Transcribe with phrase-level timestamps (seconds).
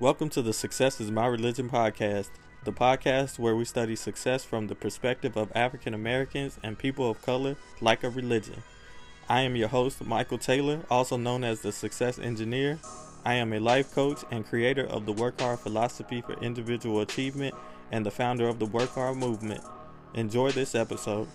[0.00, 2.30] Welcome to the Success is My Religion podcast,
[2.64, 7.22] the podcast where we study success from the perspective of African Americans and people of
[7.22, 8.64] color like a religion.
[9.28, 12.80] I am your host, Michael Taylor, also known as the Success Engineer.
[13.24, 17.54] I am a life coach and creator of the Work Hard philosophy for individual achievement
[17.92, 19.62] and the founder of the Work Hard movement.
[20.14, 21.28] Enjoy this episode.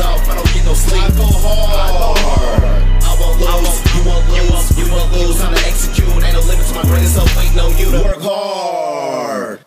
[0.00, 1.02] Off, I don't get no sleep.
[1.02, 2.62] I go hard.
[3.02, 3.94] I won't lose.
[3.94, 4.78] You won't lose.
[4.78, 5.38] You won't lose.
[5.38, 6.08] Time to execute.
[6.08, 7.36] Ain't no limit to my greatest hope.
[7.36, 9.64] Waiting on you to work hard.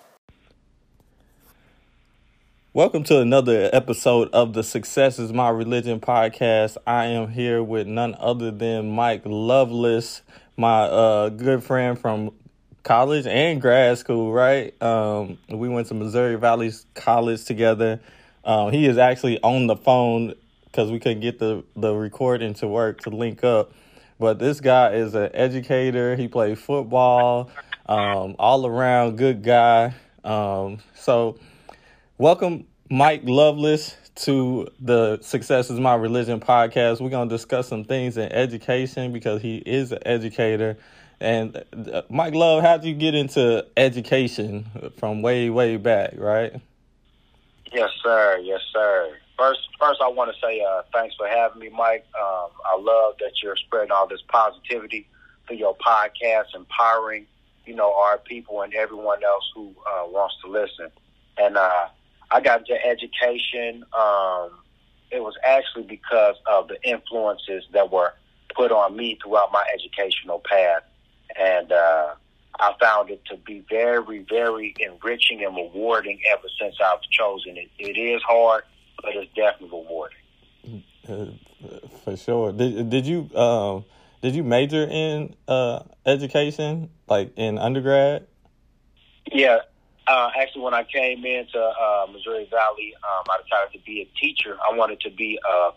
[2.74, 6.77] Welcome to another episode of the Success is My Religion podcast.
[6.88, 10.24] I am here with none other than Mike Loveless,
[10.58, 12.32] my uh, good friend from
[12.82, 14.74] college and grad school, right?
[14.82, 18.00] Um, we went to Missouri Valley College together.
[18.46, 22.68] Um, he is actually on the phone because we couldn't get the, the recording to
[22.68, 23.72] work to link up.
[24.20, 26.16] But this guy is an educator.
[26.16, 27.50] He played football,
[27.88, 29.94] um, all around good guy.
[30.24, 31.38] Um, so,
[32.18, 37.02] welcome, Mike Loveless, to the Success is My Religion podcast.
[37.02, 40.78] We're going to discuss some things in education because he is an educator.
[41.20, 46.62] And uh, Mike Love, how did you get into education from way, way back, right?
[47.74, 48.40] Yes, sir.
[48.43, 49.18] Yes, sir.
[49.38, 52.05] First, first, I want to say uh, thanks for having me, Mike.
[52.20, 55.07] Um, I love that you're spreading all this positivity
[55.48, 57.26] through your podcast, empowering
[57.66, 60.90] you know our people and everyone else who uh, wants to listen.
[61.38, 61.88] And uh,
[62.29, 63.84] I got into education.
[63.98, 64.51] Um,
[65.09, 68.13] it was actually because of the influences that were
[68.56, 70.84] put on me throughout my educational path,
[71.40, 72.13] and uh,
[72.59, 77.69] I found it to be very, very enriching and rewarding ever since I've chosen it.
[77.79, 78.63] It is hard,
[79.01, 80.84] but it's definitely rewarding.
[81.07, 81.25] Uh,
[82.03, 82.53] for sure.
[82.53, 83.85] Did did you um
[84.22, 88.28] did you major in uh education like in undergrad?
[89.31, 89.59] Yeah,
[90.07, 94.19] uh, actually, when I came into uh, Missouri Valley, um, I decided to be a
[94.19, 94.57] teacher.
[94.69, 95.72] I wanted to be uh,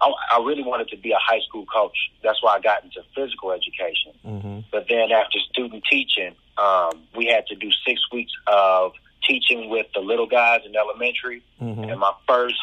[0.00, 1.96] I, I really wanted to be a high school coach.
[2.22, 4.12] That's why I got into physical education.
[4.24, 4.60] Mm-hmm.
[4.70, 8.92] But then after student teaching, um, we had to do six weeks of
[9.26, 11.42] teaching with the little guys in elementary.
[11.60, 11.90] Mhm.
[11.90, 12.60] And my first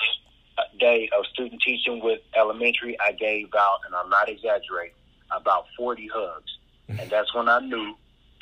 [0.80, 4.96] day of student teaching with elementary, I gave out, and I'm not exaggerating,
[5.32, 6.58] about 40 hugs.
[6.88, 7.96] And that's when I knew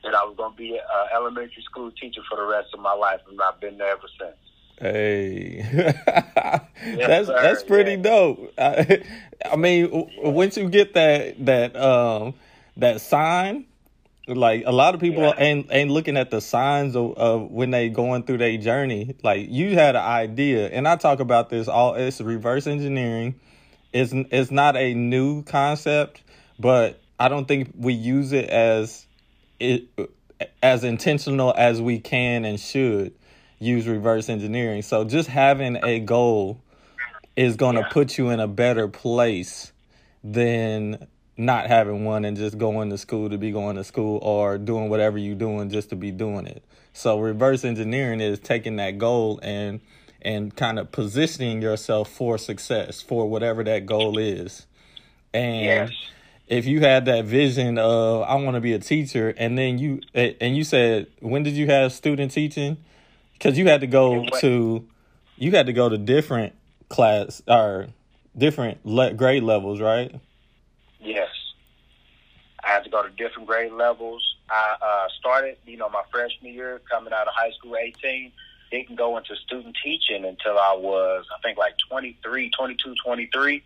[0.04, 2.94] that I was going to be an elementary school teacher for the rest of my
[2.94, 4.38] life, and I've been there ever since.
[4.82, 5.62] Hey,
[7.06, 7.98] that's sir, that's pretty yeah.
[7.98, 8.54] dope.
[8.58, 9.04] I,
[9.52, 12.34] I mean, once you get that that um
[12.78, 13.66] that sign,
[14.28, 15.34] like a lot of people Yeah.
[15.38, 19.16] ain't ain't looking at the signs of, of when they going through their journey.
[19.24, 21.96] Like you had an idea, and I talk about this all.
[21.96, 23.40] It's reverse engineering.
[23.94, 26.24] It's it's not a new concept,
[26.60, 29.06] but I don't think we use it as
[29.60, 29.84] it
[30.64, 33.14] as intentional as we can and should
[33.62, 34.82] use reverse engineering.
[34.82, 36.60] So just having a goal
[37.38, 37.88] is going to Yeah.
[37.90, 39.72] put you in a better place
[40.24, 41.08] than
[41.38, 44.90] not having one and just going to school to be going to school or doing
[44.90, 46.64] whatever you're doing just to be doing it.
[46.94, 49.80] So reverse engineering is taking that goal and
[50.24, 54.68] and kind of positioning yourself for success for whatever that goal is.
[55.34, 55.92] And Yes.
[56.48, 60.02] if you had that vision of I want to be a teacher, and then you
[60.16, 62.78] and you said when did you have student teaching?
[63.42, 64.88] Because you had to go to
[65.36, 66.54] you had to go to different
[66.90, 67.88] class or
[68.38, 70.14] different le- grade levels, right?
[71.00, 71.30] Yes.
[72.64, 74.36] I had to go to different grade levels.
[74.48, 78.32] I uh, started, you know, my freshman year coming out of high school, 18.
[78.70, 83.64] Didn't go into student teaching until I was, I think, like 23, 22, 23.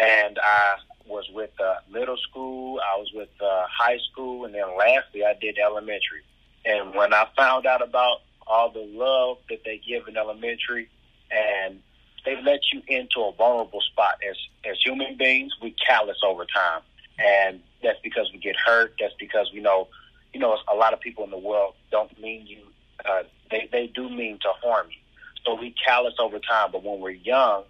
[0.00, 0.76] And I
[1.06, 5.32] was with uh, middle school, I was with uh, high school, and then lastly, I
[5.40, 6.22] did elementary.
[6.66, 10.88] And when I found out about all the love that they give in elementary,
[11.30, 11.80] and
[12.24, 14.36] they let you into a vulnerable spot as
[14.68, 16.82] as human beings, we callous over time,
[17.18, 18.94] and that's because we get hurt.
[19.00, 19.88] That's because we know,
[20.32, 22.62] you know, a lot of people in the world don't mean you.
[23.04, 24.98] Uh, they they do mean to harm you,
[25.44, 26.70] so we callous over time.
[26.72, 27.64] But when we're young,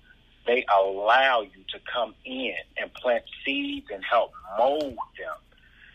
[0.46, 5.36] they allow you to come in and plant seeds and help mold them.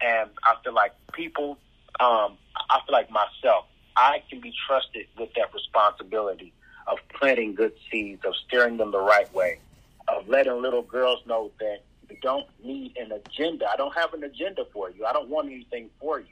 [0.01, 1.57] And I feel like people,
[1.99, 2.37] um,
[2.69, 6.53] I feel like myself, I can be trusted with that responsibility
[6.87, 9.59] of planting good seeds, of steering them the right way,
[10.07, 13.67] of letting little girls know that you don't need an agenda.
[13.71, 15.05] I don't have an agenda for you.
[15.05, 16.25] I don't want anything for you.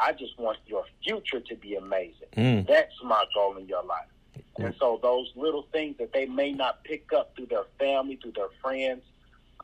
[0.00, 2.28] I just want your future to be amazing.
[2.36, 2.66] Mm.
[2.66, 4.06] That's my goal in your life.
[4.56, 8.32] And so those little things that they may not pick up through their family, through
[8.32, 9.02] their friends,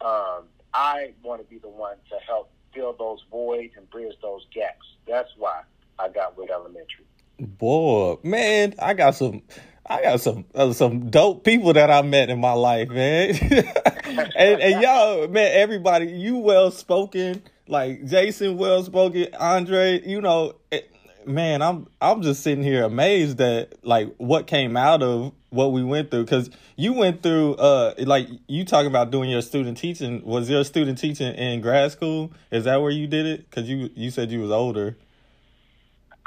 [0.00, 4.46] um, I want to be the one to help fill those voids and bridge those
[4.52, 4.86] gaps.
[5.06, 5.62] That's why
[5.98, 7.04] I got with elementary.
[7.40, 9.42] Boy, man, I got some,
[9.86, 13.30] I got some, uh, some dope people that I met in my life, man.
[14.36, 20.56] and, and y'all, man, everybody, you well spoken, like Jason well spoken, Andre, you know,
[20.70, 20.92] it,
[21.24, 25.82] man, I'm, I'm just sitting here amazed that like what came out of what we
[25.82, 26.24] went through.
[26.24, 30.24] Because you went through uh like you talking about doing your student teaching.
[30.24, 32.32] Was your student teaching in grad school?
[32.50, 33.48] Is that where you did it?
[33.48, 34.96] Because you you said you was older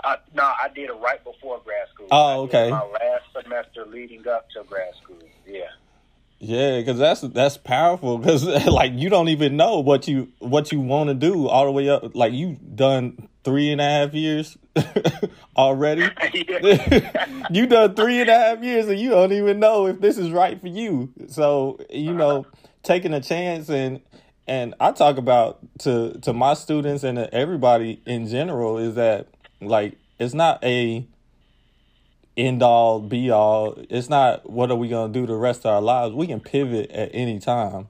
[0.04, 2.08] Uh, no, I did it right before grad school.
[2.12, 2.70] Oh, okay.
[2.70, 5.18] My last semester leading up to grad school.
[5.48, 5.62] Yeah.
[6.40, 10.80] yeah because that's that's powerful because like you don't even know what you what you
[10.80, 14.58] want to do all the way up like you done three and a half years
[15.58, 16.10] already
[17.52, 20.32] you done three and a half years and you don't even know if this is
[20.32, 21.12] right for you.
[21.28, 22.46] So you know,
[22.84, 24.02] taking a chance and
[24.48, 29.28] and I talk about to to my students and to everybody in general is that
[29.68, 31.06] like it's not a
[32.36, 33.78] end all be all.
[33.90, 36.14] It's not what are we gonna do the rest of our lives.
[36.14, 37.88] We can pivot at any time,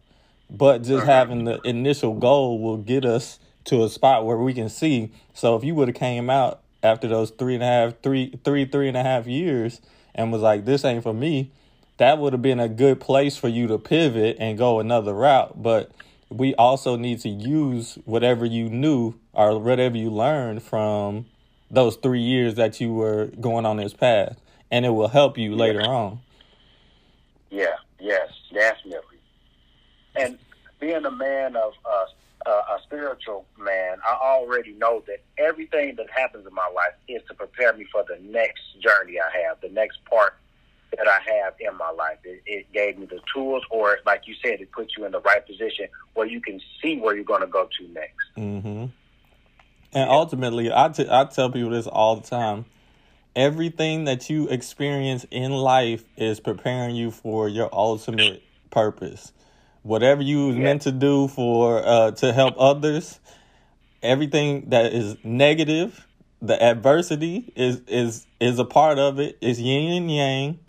[0.50, 4.70] but just having the initial goal will get us to a spot where we can
[4.70, 5.12] see.
[5.34, 8.66] So if you would have came out after those three and a half, three, three,
[8.66, 9.82] three and a half years
[10.14, 11.52] and was like, this ain't for me,
[11.98, 15.62] that would have been a good place for you to pivot and go another route.
[15.62, 15.92] But
[16.30, 21.26] we also need to use whatever you knew or whatever you learned from
[21.74, 24.40] those three years that you were going on this path,
[24.70, 26.20] and it will help you later on.
[27.50, 29.18] Yeah, yes, definitely.
[30.16, 30.38] And
[30.80, 32.06] being a man of uh,
[32.46, 37.24] uh, a spiritual man, I already know that everything that happens in my life is
[37.28, 40.36] to prepare me for the next journey I have, the next part
[40.96, 42.20] that I have in my life.
[42.24, 45.22] It, it gave me the tools, or like you said, it puts you in the
[45.22, 48.26] right position where you can see where you're going to go to next.
[48.36, 48.86] hmm
[49.94, 52.66] And ultimately, I t- I tell people this all the time.
[53.36, 59.32] Everything that you experience in life is preparing you for your ultimate purpose.
[59.82, 63.20] Whatever you was meant to do for uh, to help others,
[64.02, 66.08] everything that is negative,
[66.42, 69.38] the adversity is is is a part of it.
[69.42, 70.60] It's yin and yang.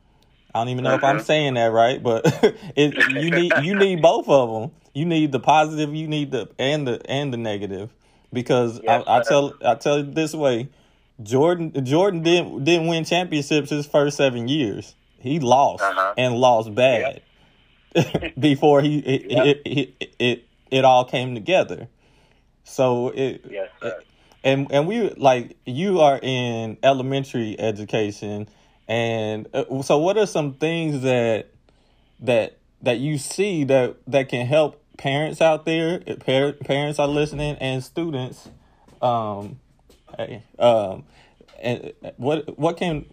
[0.55, 2.23] I don't even know if I'm saying that right, but
[2.77, 4.70] it, you need you need both of them.
[4.94, 7.91] You need the positive, you need the and the and the negative,
[8.34, 10.69] because Yes, I, I tell I tell it this way,
[11.22, 14.94] Jordan Jordan didn't didn't win championships his first seven years.
[15.19, 16.14] He lost Uh-huh.
[16.19, 17.22] and lost bad
[18.38, 19.42] before he it, Yeah.
[19.44, 21.88] it, it, it it all came together.
[22.64, 24.02] So it Yes, sir.
[24.42, 28.48] and and we like you are in elementary education
[28.88, 31.48] and uh, so what are some things that
[32.20, 37.56] that that you see that that can help parents out there par- parents are listening
[37.56, 38.49] and students
[39.02, 39.58] um
[40.17, 41.05] hey, um
[41.62, 43.06] and what what can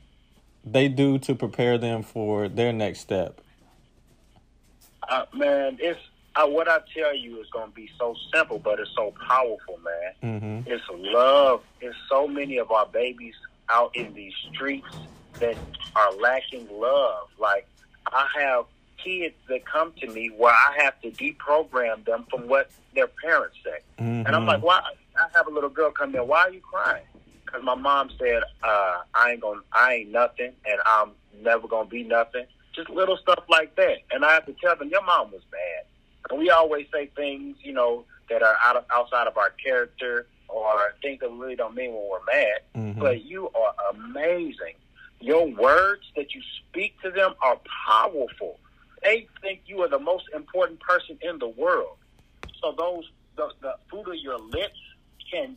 [0.64, 3.42] they do to prepare them for their next step
[5.10, 6.00] Uh, man, it's
[6.36, 9.80] uh, what I tell you is going to be so simple, but it's so powerful,
[9.84, 10.40] man.
[10.40, 10.72] mm-hmm.
[10.72, 11.64] It's love.
[11.82, 13.34] It's so many of our babies
[13.70, 14.88] out in these streets
[15.40, 15.58] that
[15.96, 17.28] are lacking love.
[17.38, 17.68] Like
[18.08, 18.66] I have
[19.04, 23.58] kids that come to me where I have to deprogram them from what their parents
[23.64, 24.82] say, and I'm like, why?
[25.16, 26.28] I have a little girl come in.
[26.28, 27.04] Why are you crying?
[27.46, 31.12] Because my mom said uh, I ain't gonna, I ain't nothing, and I'm
[31.42, 32.46] never gonna be nothing.
[32.74, 35.86] Just little stuff like that, and I have to tell them your mom was bad.
[36.30, 40.28] And we always say things, you know, that are out of, outside of our character
[40.48, 42.62] or things that we really don't mean when we're mad.
[42.76, 43.00] Mhm.
[43.00, 44.76] But you are amazing.
[45.20, 48.60] Your words that you speak to them are powerful.
[49.04, 51.98] They think you are the most important person in the world.
[52.62, 54.78] So those the, the fruit of your lips
[55.32, 55.56] can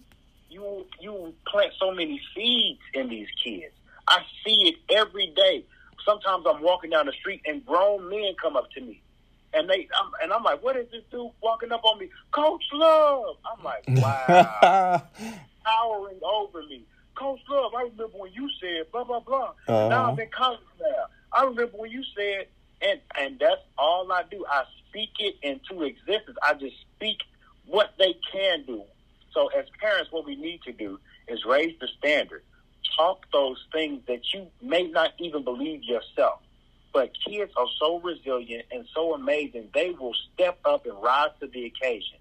[0.49, 3.75] you you plant so many seeds in these kids.
[4.09, 5.65] I see it every day.
[6.05, 9.01] Sometimes I'm walking down the street and grown men come up to me,
[9.53, 12.65] and they I'm, and I'm like, "What is this dude walking up on me?" Coach
[12.73, 13.37] Love.
[13.51, 15.03] I'm like, "Wow."
[15.65, 16.85] towering over me.
[17.15, 19.53] Coach Love, I remember when you said blah blah blah.
[19.69, 19.89] Uh-huh.
[19.89, 21.07] Now I'm in college now.
[21.33, 22.47] I remember when you said,
[22.87, 24.45] and and that's all I do.
[24.49, 26.37] I speak it into existence.
[26.43, 27.19] I just speak
[27.67, 28.83] what they can do.
[29.33, 32.43] So as parents, what we need to do is raise the standard.
[32.97, 36.41] Talk those things that you may not even believe yourself.
[36.93, 41.49] But kids are so resilient and so amazing, they will step up and rise to
[41.49, 42.19] the occasion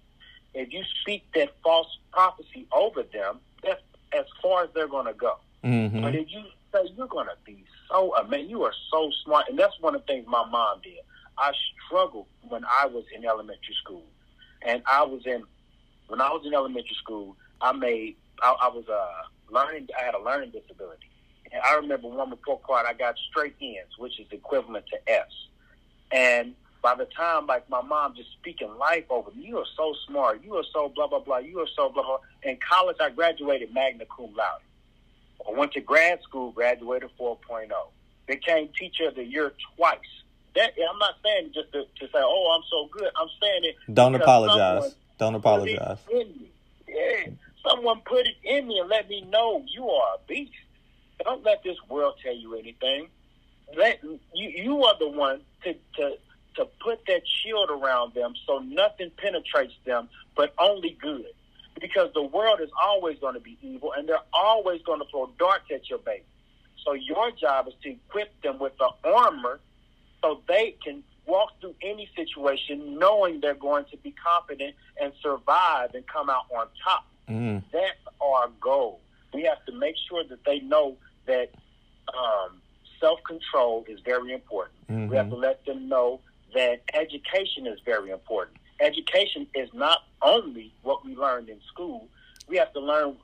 [0.54, 5.12] if you speak that false prophecy over them, that's as far as they're going to
[5.12, 5.36] go.
[5.64, 6.00] Mhm.
[6.02, 6.44] But if you
[6.74, 8.50] say you're gonna be so amazing.
[8.50, 10.98] You are so smart, and that's one of the things my mom did.
[11.38, 11.52] I
[11.86, 14.04] struggled when I was in elementary school,
[14.62, 15.44] and I was in
[16.08, 17.36] when I was in elementary school.
[17.60, 19.88] I made I, I was uh, learning.
[20.00, 21.10] I had a learning disability,
[21.52, 22.86] and I remember one report card.
[22.88, 25.28] I got straight N's, which is equivalent to S.
[26.12, 29.94] And by the time, like my mom just speaking life over me, you are so
[30.06, 30.44] smart.
[30.44, 31.38] You are so blah blah blah.
[31.38, 32.18] You are so blah blah.
[32.42, 34.60] In college, I graduated magna cum laude.
[35.46, 37.68] I went to grad school, graduated 4.0.
[38.26, 39.98] They Became teacher of the year twice.
[40.54, 43.10] That I'm not saying just to, to say, oh, I'm so good.
[43.16, 43.76] I'm saying it.
[43.92, 44.94] Don't apologize.
[45.18, 45.98] Don't put apologize.
[46.08, 46.50] it in me.
[46.88, 47.32] Yeah,
[47.68, 50.52] someone put it in me and let me know you are a beast.
[51.24, 53.08] Don't let this world tell you anything.
[53.76, 56.16] Let you you are the one to to
[56.56, 61.26] to put that shield around them so nothing penetrates them, but only good.
[61.80, 65.30] Because the world is always going to be evil, and they're always going to throw
[65.38, 66.24] darts at your baby.
[66.84, 69.60] So your job is to equip them with the armor
[70.22, 75.94] so they can walk through any situation knowing they're going to be confident and survive
[75.94, 77.06] and come out on top.
[77.28, 77.62] Mm.
[77.72, 79.00] That's our goal.
[79.32, 81.50] We have to make sure that they know that
[82.08, 82.60] um,
[83.00, 84.74] self control is very important.
[85.08, 86.20] We have to let them know
[86.54, 88.56] that education is very important.
[88.80, 92.08] Education is not only what we learned in school.
[92.48, 93.16] We have to learn,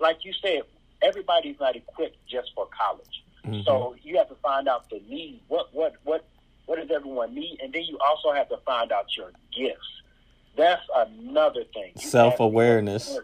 [0.00, 0.62] like you said,
[1.02, 3.22] everybody's not equipped just for college.
[3.46, 3.62] Mm-hmm.
[3.66, 5.40] So you have to find out the need.
[5.48, 6.24] What what what
[6.66, 7.60] what does everyone need?
[7.62, 9.80] And then you also have to find out your gifts.
[10.56, 11.92] That's another thing.
[11.96, 13.18] To Self-awareness.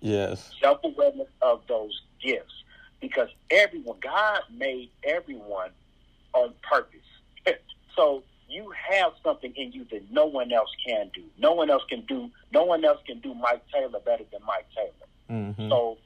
[0.00, 0.50] Yes.
[0.60, 2.52] self awareness of those gifts
[3.00, 5.70] because everyone, God made everyone
[6.32, 6.98] on purpose.
[7.96, 11.24] so you have something in you that no one else can do.
[11.38, 12.30] No one else can do.
[12.52, 15.52] No one else can do Mike Taylor better than Mike Taylor.
[15.54, 15.98] hmm So,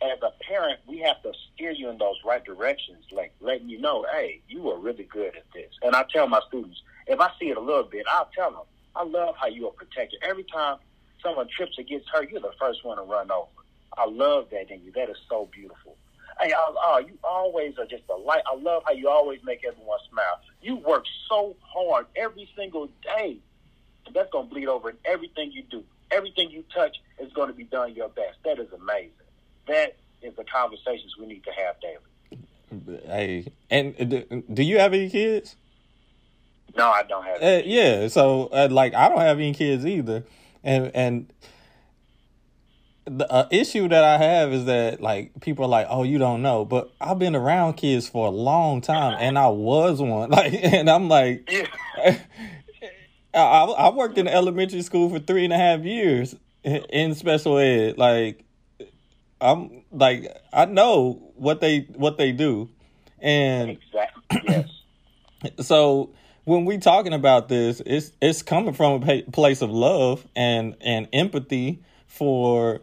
[0.00, 3.80] as a parent, we have to steer you in those right directions, like letting you
[3.80, 5.72] know, hey, you are really good at this.
[5.82, 8.60] And I tell my students, if I see it a little bit, I'll tell them,
[8.94, 10.20] I love how you are protected.
[10.22, 10.76] Every time
[11.22, 13.48] someone trips or gets hurt, you're the first one to run over.
[13.96, 14.92] I love that in you.
[14.92, 15.96] That is so beautiful.
[16.40, 18.42] Hey, I, oh, you always are just a light.
[18.50, 20.40] I love how you always make everyone smile.
[20.62, 23.38] You work so hard every single day.
[24.06, 25.82] And that's going to bleed over in everything you do.
[26.10, 28.38] Everything you touch is going to be done your best.
[28.44, 29.10] That is amazing.
[29.66, 33.02] That is the conversations we need to have daily.
[33.06, 35.56] Hey, and do, do you have any kids?
[36.76, 38.08] No, I don't have Uh, yeah.
[38.08, 40.24] So, uh, like, I don't have any kids either,
[40.62, 41.32] and and
[43.08, 46.42] the uh, issue that I have is that like people are like, oh, you don't
[46.42, 50.30] know, but I've been around kids for a long time, and I was one.
[50.38, 51.66] Like, and I'm like, Yeah.
[53.34, 56.34] I, I worked in elementary school for three and a half years
[56.64, 57.98] in special ed.
[57.98, 58.44] Like,
[59.40, 62.68] I'm like, I know what they what they do,
[63.20, 64.42] and Exactly.
[64.46, 64.68] Yes.
[65.66, 66.10] so
[66.44, 71.08] when we talking about this, it's it's coming from a place of love and and
[71.12, 72.80] empathy for.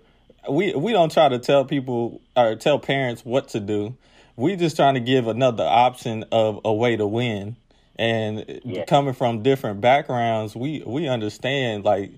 [0.49, 3.95] We we don't try to tell people or tell parents what to do.
[4.35, 7.55] We just trying to give another option of a way to win.
[7.97, 8.83] And Yeah.
[8.85, 12.11] coming from different backgrounds, we we understand like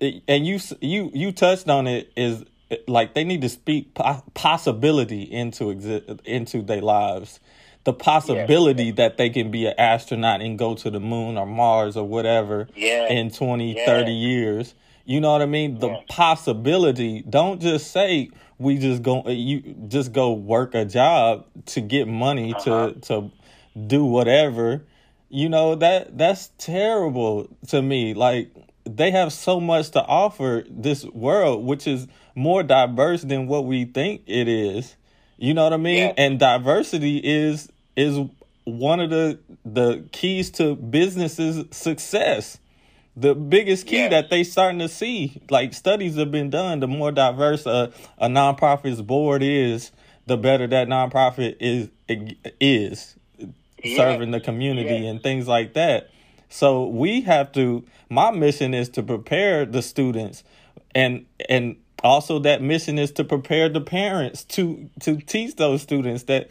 [0.00, 2.44] and you you you touched on it is
[2.88, 3.94] like they need to speak
[4.34, 7.38] possibility into exi- into their lives
[7.84, 11.96] the possibility that they can be an astronaut and go to the moon or mars
[11.98, 13.08] or whatever Yeah.
[13.08, 13.84] in 20 Yeah.
[13.86, 16.00] 30 years you know what i mean the Yeah.
[16.08, 22.08] possibility don't just say we just go you just go work a job to get
[22.08, 22.92] money Uh-huh.
[22.92, 23.30] to to
[23.86, 24.84] do whatever
[25.28, 28.50] you know that that's terrible to me like
[28.84, 33.84] they have so much to offer this world which is more diverse than what we
[33.84, 34.96] think it is
[35.38, 36.12] you know what i mean Yeah.
[36.16, 38.18] and diversity is is
[38.64, 42.58] one of the the keys to businesses success
[43.16, 47.12] the biggest key that they starting to see like studies have been done the more
[47.12, 49.92] diverse a, a nonprofit's board is
[50.26, 51.88] the better that nonprofit is
[52.60, 53.14] is
[53.82, 53.96] Yeah.
[53.96, 55.10] serving the community Yeah.
[55.10, 56.10] and things like that
[56.48, 60.42] so we have to my mission is to prepare the students
[60.94, 66.24] and and also that mission is to prepare the parents to to teach those students
[66.24, 66.50] that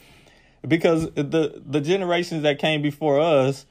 [0.67, 3.65] because the the generations that came before us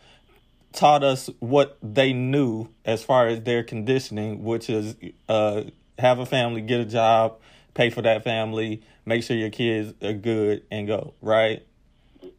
[0.72, 4.96] taught us what they knew as far as their conditioning, which is
[5.28, 5.64] uh,
[5.98, 7.38] have a family, get a job,
[7.74, 11.64] pay for that family, make sure your kids are good, and go right.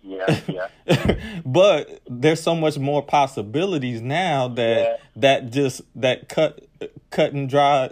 [0.01, 0.39] Yeah.
[0.85, 1.15] Yeah.
[1.45, 4.97] but there's so much more possibilities now that Yeah.
[5.15, 6.65] that just that cut
[7.09, 7.91] cut and dry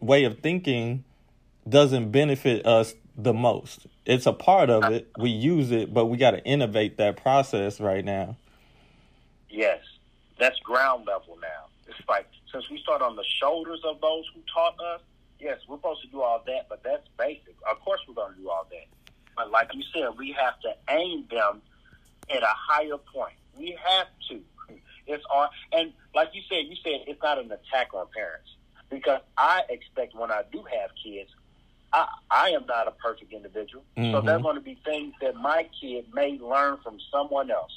[0.00, 1.04] way of thinking
[1.68, 3.86] doesn't benefit us the most.
[4.04, 5.08] It's a part of it.
[5.18, 8.36] We use it, but we got to innovate that process right now.
[9.52, 9.80] Yes,
[10.38, 11.68] that's ground level now.
[11.86, 15.00] It's like since we start on the shoulders of those who taught us.
[15.38, 17.56] Yes, we're supposed to do all that, but that's basic.
[17.68, 18.86] Of course, we're going to do all that.
[19.36, 21.60] But like you said, we have to aim them
[22.30, 23.34] at a higher point.
[23.56, 24.40] We have to.
[25.04, 28.48] It's on, and like you said, you said it's not an attack on parents
[28.88, 31.28] because I expect when I do have kids,
[31.92, 33.82] I, I am not a perfect individual.
[33.96, 34.12] Mm-hmm.
[34.12, 37.72] So there are going to be things that my kid may learn from someone else.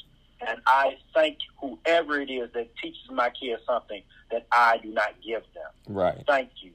[0.48, 4.02] And I thank whoever it is that teaches my kids something
[4.32, 5.72] that I do not give them.
[5.88, 6.24] Right.
[6.28, 6.72] Thank you.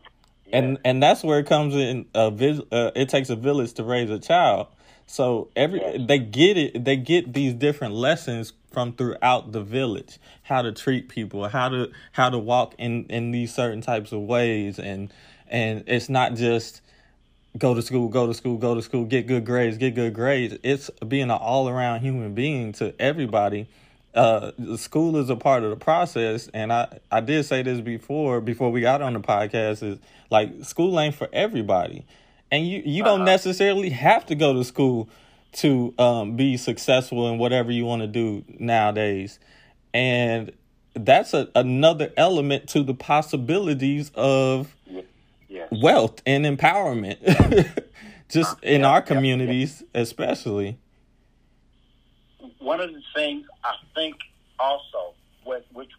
[0.47, 0.59] Yeah.
[0.59, 2.07] And and that's where it comes in.
[2.15, 4.69] A vis- uh, it takes a village to raise a child.
[5.07, 6.85] So every they get it.
[6.85, 11.91] They get these different lessons from throughout the village how to treat people how to
[12.13, 15.13] how to walk in in these certain types of ways and
[15.49, 16.81] and it's not just
[17.59, 20.57] go to school go to school go to school get good grades get good grades
[20.63, 23.69] it's being an all-around human being to everybody
[24.15, 28.41] uh school is a part of the process and i i did say this before
[28.41, 29.99] before we got on the podcast is
[30.31, 32.05] like school ain't for everybody
[32.51, 33.25] and you you don't uh-huh.
[33.25, 35.09] necessarily have to go to school
[35.53, 39.39] to um, be successful in whatever you want to do nowadays.
[39.93, 40.53] And
[40.95, 44.75] that's a, another element to the possibilities of
[45.51, 45.69] yes.
[45.71, 47.19] wealth and empowerment,
[48.29, 50.01] just uh, in yeah, our communities, yeah, yeah.
[50.03, 50.79] especially.
[52.59, 54.17] One of the things I think
[54.59, 55.15] also,
[55.45, 55.91] with, which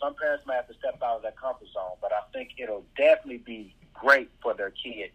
[0.00, 2.84] some parents may have to step out of their comfort zone, but I think it'll
[2.96, 5.10] definitely be great for their kid,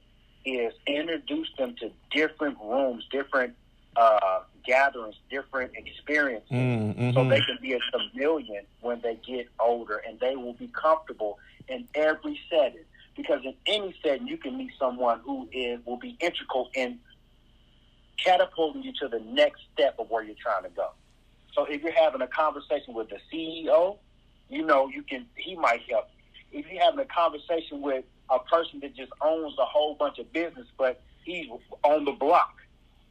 [0.46, 3.54] is introduce them to different rooms, different
[3.96, 9.48] uh, gatherings, different experiences, mm, hmm so they can be a chameleon when they get
[9.60, 12.86] older, and they will be comfortable in every setting.
[13.16, 17.00] Because in any setting, you can meet someone who is will be integral in
[18.18, 20.90] catapulting you to the next step of where you're trying to go.
[21.54, 23.98] So if you're having a conversation with the CEO,
[24.50, 26.60] you know you can he might help you.
[26.60, 30.32] If you're having a conversation with a person that just owns a whole bunch of
[30.32, 31.48] business, but he's
[31.84, 32.56] on the block,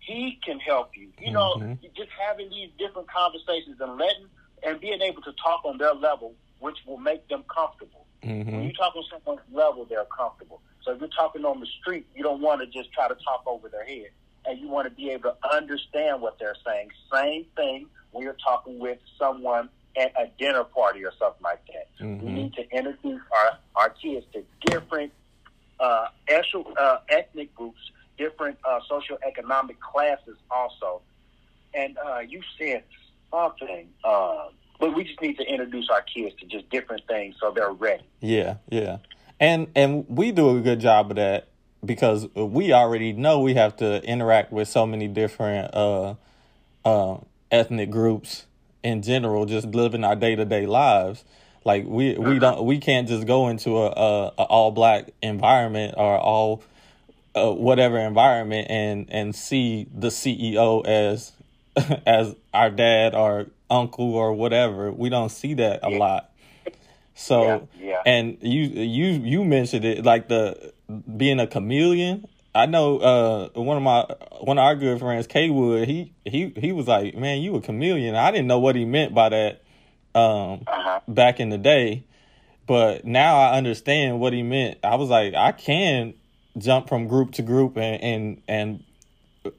[0.01, 1.09] he can help you.
[1.21, 1.87] You know, mm-hmm.
[1.97, 4.27] just having these different conversations and letting
[4.63, 8.07] and being able to talk on their level, which will make them comfortable.
[8.23, 8.51] Mm-hmm.
[8.51, 10.61] When you talk on someone's level, they're comfortable.
[10.83, 13.43] So if you're talking on the street, you don't want to just try to talk
[13.47, 14.11] over their head,
[14.47, 16.91] and you want to be able to understand what they're saying.
[17.13, 21.89] Same thing when you're talking with someone at a dinner party or something like that.
[22.05, 22.27] Mm-hmm.
[22.27, 25.13] We need to introduce our our kids to different
[25.81, 26.09] uh,
[27.09, 31.01] ethnic groups different uh, socioeconomic classes also.
[31.75, 32.85] And uh, you said
[33.33, 34.49] something, uh,
[34.81, 38.03] but we just need to introduce our kids to just different things so they're ready.
[38.21, 38.99] Yeah, yeah,
[39.39, 41.49] and and we do a good job of that
[41.85, 46.15] because we already know we have to interact with so many different uh,
[46.85, 47.19] uh,
[47.51, 48.47] ethnic groups
[48.83, 51.25] in general, just living our day to day lives.
[51.65, 55.95] Like we we don't we can't just go into a, a, a all black environment
[55.99, 56.63] or all
[57.35, 61.33] uh, whatever environment and and see the CEO as
[62.07, 64.91] as our dad or uncle or whatever.
[64.93, 65.99] We don't see that a yeah.
[65.99, 66.31] lot.
[67.15, 68.03] So yeah, yeah.
[68.07, 70.73] and you you you mentioned it like the
[71.17, 72.27] being a chameleon.
[72.55, 74.07] I know uh, one of my
[74.41, 77.61] one of our good friends, K Wood, he he he was like, Man, you a
[77.61, 78.15] chameleon.
[78.15, 79.63] I didn't know what he meant by that
[80.15, 81.01] um, uh-huh.
[81.09, 82.05] back in the day.
[82.67, 84.79] But now I understand what he meant.
[84.83, 86.15] I was like, I can
[86.57, 89.55] jump from group to group and and, and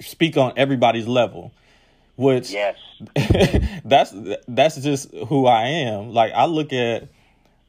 [0.00, 1.52] speak on everybody's level
[2.16, 2.76] which yes.
[3.84, 4.14] that's
[4.48, 6.10] that's just who I am.
[6.10, 7.08] Like I look at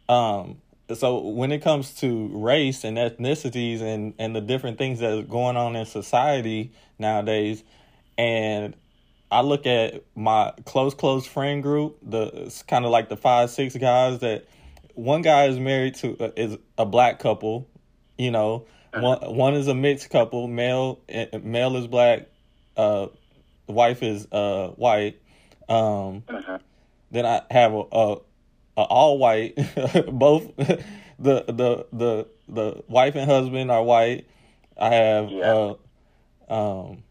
[0.10, 0.58] um
[0.94, 5.22] so when it comes to race and ethnicities and and the different things that are
[5.22, 7.64] going on in society nowadays
[8.18, 8.76] and
[9.32, 13.50] I look at my close close friend group, the it's kind of like the 5
[13.50, 14.46] 6 guys that
[14.94, 17.68] one guy is married to uh, is a black couple
[18.18, 20.48] you know, one one is a mixed couple.
[20.48, 22.28] Male eh, male is black.
[22.78, 23.08] Uh,
[23.68, 25.20] wife is uh white.
[25.70, 26.60] Um, uh-huh.
[27.12, 28.18] Then I have a, a,
[28.78, 29.56] a all white.
[30.12, 34.28] both the the the the wife and husband are white.
[34.78, 35.76] I have yeah.
[36.50, 37.04] uh, um,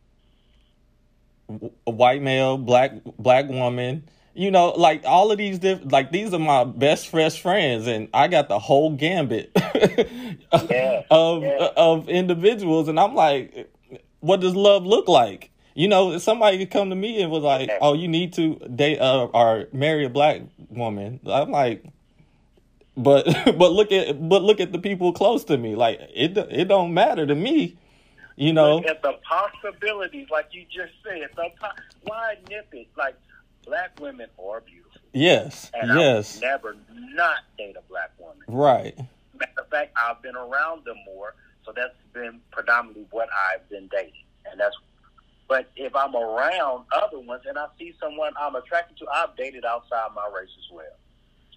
[1.86, 6.32] a white male, black black woman, you know, like all of these different, like these
[6.32, 9.50] are my best fresh friends, and I got the whole gambit
[10.70, 11.68] yeah, of yeah.
[11.76, 13.70] of individuals, and I'm like,
[14.20, 15.50] what does love look like?
[15.74, 18.98] You know, somebody could come to me and was like, "Oh, you need to date
[18.98, 21.84] uh, or marry a black woman." I'm like,
[22.96, 23.24] but
[23.58, 25.74] but look at but look at the people close to me.
[25.74, 27.76] Like it it don't matter to me.
[28.36, 31.28] You know, Look at the possibilities, like you just said.
[31.36, 32.88] The po- why nip it?
[32.96, 33.14] Like
[33.66, 38.42] black women are beautiful, yes, and yes, I never not date a black woman.
[38.48, 38.96] right,
[39.38, 43.88] Matter of fact, I've been around them more, so that's been predominantly what I've been
[43.88, 44.76] dating, and that's.
[45.48, 49.64] But if I'm around other ones and I see someone I'm attracted to, I've dated
[49.64, 50.84] outside my race as well.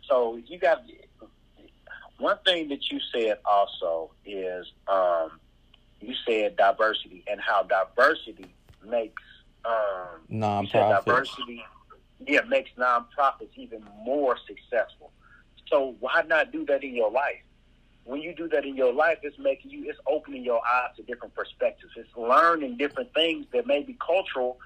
[0.08, 0.84] So you got
[2.20, 5.40] one thing that you said also is um,
[6.02, 8.54] you said diversity and how diversity
[8.86, 9.22] makes
[9.66, 11.06] um, you said nonprofit.
[11.06, 11.64] diversity
[12.28, 15.12] yeah makes nonprofits even more successful.
[15.68, 17.42] So why not do that in your life?
[18.06, 21.04] When you do that in your life, it's making you it's opening your eyes to
[21.04, 21.92] different perspectives.
[21.98, 24.58] It's learning different things that may be cultural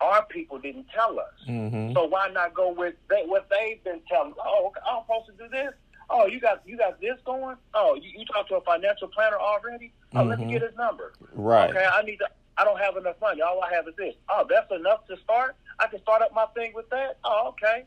[0.00, 1.32] our people didn't tell us.
[1.46, 4.34] hmm So why not go with they, what they've been telling?
[4.44, 5.72] Oh, okay, I'm supposed to do this.
[6.10, 7.56] Oh, you got you got this going.
[7.74, 9.92] Oh, you, you talked to a financial planner already.
[10.14, 10.50] Oh, let me Mhm.
[10.50, 11.12] get his number.
[11.32, 11.70] Right.
[11.70, 12.28] Okay, I need to.
[12.58, 13.40] I don't have enough money.
[13.40, 14.14] All I have is this.
[14.28, 15.56] Oh, that's enough to start.
[15.78, 17.18] I can start up my thing with that.
[17.24, 17.84] Oh, okay.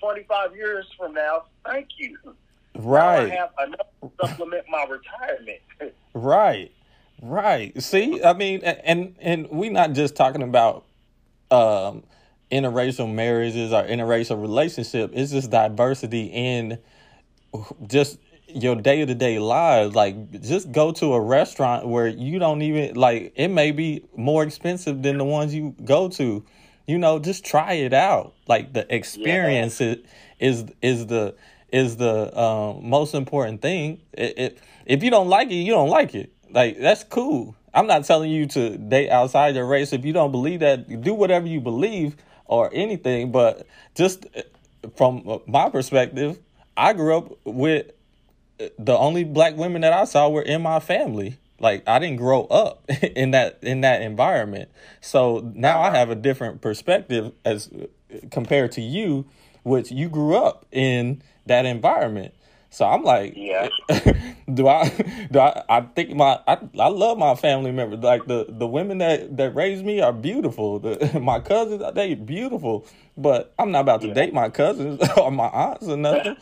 [0.00, 2.18] Twenty five years from now, thank you.
[2.76, 3.30] Right.
[3.30, 5.60] have enough to supplement my retirement.
[6.16, 6.70] Right.
[7.20, 7.82] Right.
[7.82, 10.84] See, I mean, and and we're not just talking about
[11.50, 12.04] um
[12.52, 15.10] interracial marriages or interracial relationship.
[15.12, 16.78] It's just diversity in
[17.86, 19.94] just your day to day lives.
[19.94, 23.32] Like, just go to a restaurant where you don't even like.
[23.34, 26.44] It may be more expensive than the ones you go to.
[26.86, 28.34] You know, just try it out.
[28.46, 29.98] Like the experience is
[30.38, 31.34] is is the
[31.74, 34.00] is the um, most important thing.
[34.16, 36.32] If you don't like it, you don't like it.
[36.48, 37.56] Like that's cool.
[37.74, 39.92] I'm not telling you to date outside your race.
[39.92, 43.32] If you don't believe that, do whatever you believe or anything.
[43.32, 44.42] But just uh,
[44.96, 46.38] from my perspective,
[46.76, 47.90] I grew up with
[48.78, 51.38] the only black women that I saw were in my family.
[51.58, 54.68] Like I didn't grow up in that in that environment.
[55.00, 57.68] So now I have a different perspective as
[58.30, 59.26] compared to you,
[59.64, 62.34] which you grew up in that environment.
[62.70, 63.68] So I'm like, Yeah.
[64.52, 64.88] do I
[65.30, 68.00] do I, I think my I, I love my family members.
[68.00, 70.80] Like the the women that that raised me are beautiful.
[70.80, 75.46] The, my cousins they beautiful, but I'm not about to date my cousins or my
[75.46, 76.36] aunts or nothing.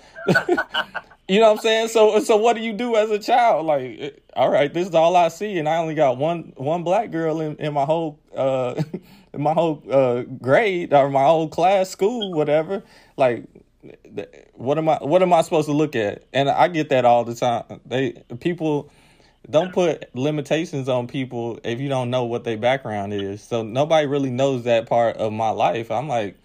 [1.28, 1.88] You know what I'm saying?
[1.88, 3.66] So so what do you do as a child?
[3.66, 6.82] Like, eh, all right, this is all I see, and I only got one one
[6.82, 8.82] black girl in, in my whole uh
[9.32, 12.82] in my whole uh grade or my whole class, school, whatever.
[13.16, 13.44] Like,
[14.54, 16.24] what am I what am I supposed to look at?
[16.32, 17.80] And I get that all the time.
[17.86, 18.90] They people
[19.50, 23.42] don't put limitations on people if you don't know what their background is.
[23.42, 25.90] So nobody really knows that part of my life.
[25.90, 26.36] I'm like,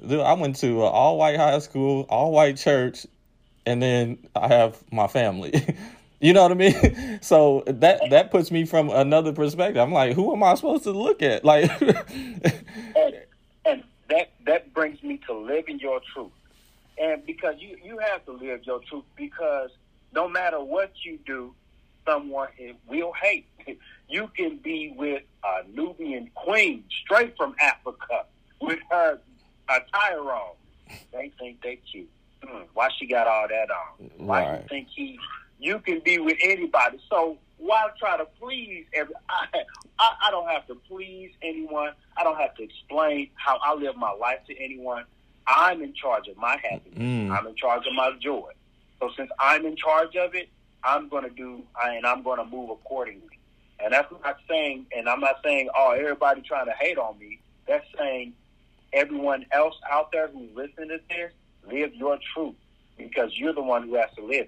[0.00, 3.06] dude, I went to an all white high school, all white church,
[3.66, 5.52] and then I have my family.
[6.20, 7.18] you know what I mean?
[7.22, 9.80] So that that puts me from another perspective.
[9.80, 11.44] I'm like, who am I supposed to look at?
[11.52, 13.16] Like, and,
[13.64, 16.32] and that that brings me to living your truth.
[17.00, 19.70] And because you you have to live your truth because
[20.12, 21.54] no matter what you do,
[22.06, 22.48] someone
[22.86, 23.46] will hate.
[24.08, 28.26] You can be with a Nubian queen straight from Africa
[28.60, 29.18] with her
[29.70, 30.54] attire on.
[31.14, 32.10] They think they cute.
[32.44, 34.10] Hmm, why she got all that on?
[34.26, 34.60] Why Right.
[34.60, 35.18] you think he?
[35.58, 36.98] You can be with anybody.
[37.08, 39.14] So why try to please every?
[39.30, 39.60] I,
[39.98, 41.92] I I don't have to please anyone.
[42.18, 45.04] I don't have to explain how I live my life to anyone.
[45.46, 46.98] I'm in charge of my happiness.
[46.98, 47.30] Mm.
[47.36, 48.50] I'm in charge of my joy.
[49.00, 50.48] So since I'm in charge of it,
[50.84, 53.38] I'm going to do and I'm going to move accordingly.
[53.82, 57.40] And that's not saying, and I'm not saying, oh, everybody trying to hate on me.
[57.66, 58.32] That's saying
[58.92, 61.32] everyone else out there who's listening to this,
[61.68, 62.54] live your truth
[62.96, 64.46] because you're the one who has to live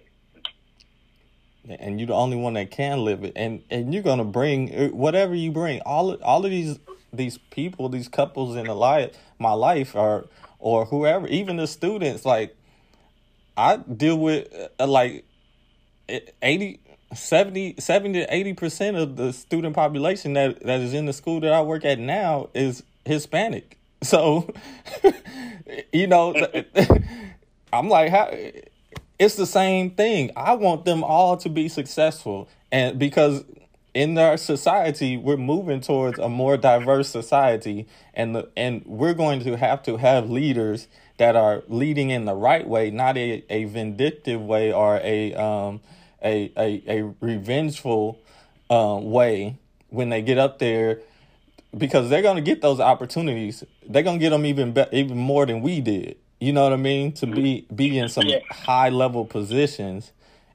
[1.67, 1.77] it.
[1.81, 5.35] and you're the only one that can live it and and you're gonna bring whatever
[5.35, 6.79] you bring all of, all of these
[7.13, 10.27] these people these couples in the life my life or
[10.65, 12.57] or whoever even the students like
[13.57, 14.49] i deal with
[14.81, 15.25] uh, like
[16.43, 16.81] 80
[17.15, 21.41] 70 70 to 80 percent of the student population that that is in the school
[21.41, 24.53] that i work at now is hispanic so
[25.93, 26.35] you know
[27.73, 28.31] i'm like how
[29.19, 30.31] it's the same thing.
[30.37, 32.49] I want them all to be successful.
[32.73, 33.45] And because
[33.95, 39.41] in our society, we're moving towards a more diverse society and the and we're going
[39.45, 43.65] to have to have leaders that are leading in the right way, not a, a
[43.65, 45.81] vindictive way or a um
[46.23, 48.21] a a, a revengeful
[48.69, 49.57] um way
[49.91, 51.01] when they get up there
[51.77, 53.63] because they're going to get those opportunities.
[53.89, 56.17] They're going to get them even be- even more than we did.
[56.41, 57.13] You know what I mean?
[57.13, 60.11] To be be in some high level positions,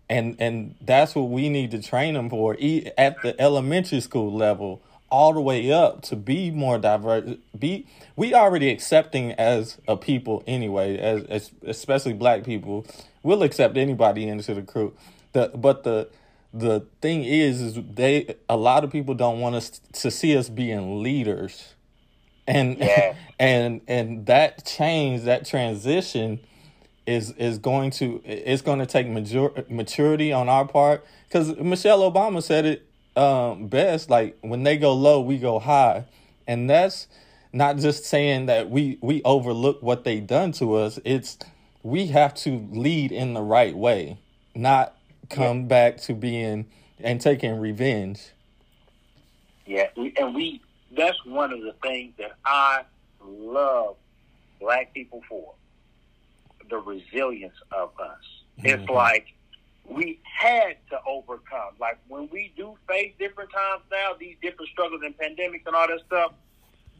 [0.10, 2.58] and and that's what we need to train them for
[2.98, 8.34] at the elementary school level all the way up to be more diverse be we
[8.34, 12.86] already accepting as a people anyway as, as especially black people.
[13.24, 14.94] We'll accept anybody into the crew.
[15.34, 16.10] The but the
[16.54, 20.50] the thing is is they a lot of people don't want us to see us
[20.50, 21.76] being leaders.
[22.48, 23.16] And Yeah.
[23.40, 26.40] and and that change that transition
[27.10, 31.06] is is going to it's going to take major, maturity on our part.
[31.28, 36.06] Because Michelle Obama said it um, best like when they go low we go high.
[36.48, 37.08] And that's
[37.54, 41.00] not just saying that we we overlook what they done to us.
[41.04, 41.38] It's
[41.84, 44.20] we have to lead in the right way
[44.56, 44.96] not
[45.30, 46.66] come back to being
[47.00, 48.32] and taking revenge.
[49.66, 50.62] Yeah, and we
[50.96, 52.84] that's one of the things that I
[53.24, 53.96] love
[54.60, 55.54] black people for.
[56.70, 58.20] The resilience of us.
[58.60, 58.90] It's Mhm.
[58.94, 59.34] like
[59.86, 61.76] we had to overcome.
[61.80, 65.88] Like when we do face different times now, these different struggles and pandemics and all
[65.88, 66.34] that stuff,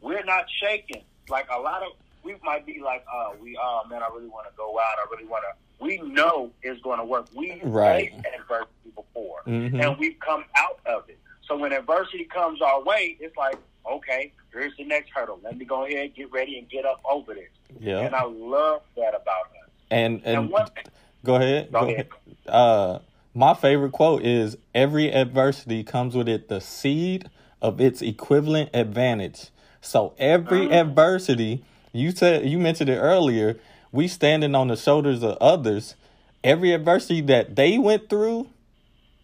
[0.00, 1.04] we're not shaking.
[1.28, 4.46] Like a lot of we might be like, oh, we oh man, I really want
[4.48, 7.26] to go out, I really want to we know it's going to work.
[7.34, 8.10] We Right.
[8.12, 9.80] faced adversity before Mhm.
[9.82, 11.18] and we've come out of it.
[11.46, 13.56] So when adversity comes our way, it's like,
[13.86, 15.40] okay, here's the next hurdle.
[15.42, 17.48] Let me go ahead, get ready, and get up over this.
[17.78, 19.59] yeah And I love that about us.
[19.90, 20.66] And And, and one
[21.24, 21.72] Go ahead.
[21.72, 21.94] Go Go ahead.
[21.94, 22.08] ahead.
[22.48, 22.98] Uh,
[23.34, 27.30] my favorite quote is every adversity comes with it the seed
[27.62, 29.50] of its equivalent advantage.
[29.80, 30.72] So every Mm.
[30.80, 33.58] adversity, you said you mentioned it earlier,
[33.92, 35.96] we standing on the shoulders of others.
[36.42, 38.48] Every adversity that they went through,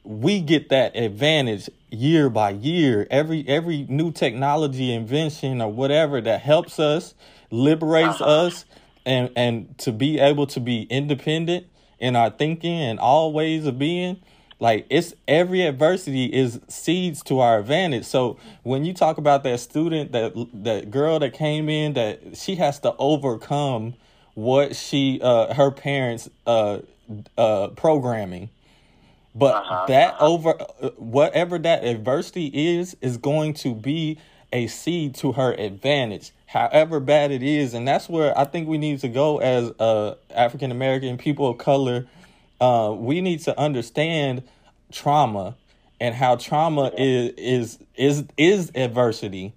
[0.05, 3.07] we get that advantage year by year.
[3.11, 7.14] Every every new technology invention or whatever that helps us,
[7.50, 8.31] liberates Uh-huh.
[8.48, 8.64] us
[9.06, 11.66] and and to be able to be independent
[12.00, 14.22] in our thinking and all ways of being
[14.60, 18.06] like it's every adversity is seeds to our advantage.
[18.06, 22.56] So when you talk about that student that that girl that came in that she
[22.56, 23.94] has to overcome
[24.34, 26.80] what she uh her parents uh
[27.38, 28.50] uh programming.
[29.34, 30.52] But Uh-huh, that over
[30.96, 32.46] whatever that adversity
[32.78, 34.18] is is going to be
[34.52, 38.78] a seed to her advantage however bad it is and that's where i think we
[38.78, 42.06] need to go as uh african american people of color.
[42.61, 44.42] Uh we need to understand
[44.92, 45.54] trauma
[46.00, 49.52] and how trauma is is is is adversity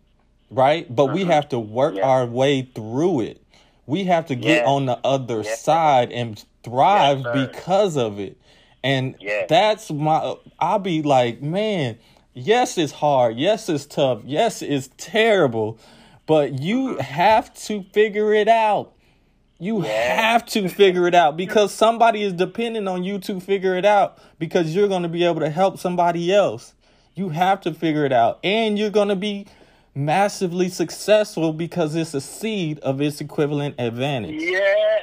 [0.52, 0.94] right?
[0.94, 2.08] But we have to work Yeah.
[2.08, 3.40] our way through it.
[3.86, 4.68] We have to get Yes.
[4.68, 8.36] on the other side and thrive because of it.
[8.84, 9.16] And
[9.48, 11.98] that's my i'll be like man
[12.34, 13.38] yes it's hard.
[13.38, 14.22] Yes it's tough.
[14.26, 15.78] Yes it's terrible
[16.30, 18.94] but you have to figure it out
[19.62, 23.84] you have to figure it out because somebody is depending on you to figure it
[23.84, 26.74] out because you're going to be able to help somebody else.
[27.14, 28.40] You have to figure it out.
[28.42, 29.48] And you're going to be
[29.94, 34.42] massively successful because it's a seed of its equivalent advantage.
[34.42, 35.00] yeah,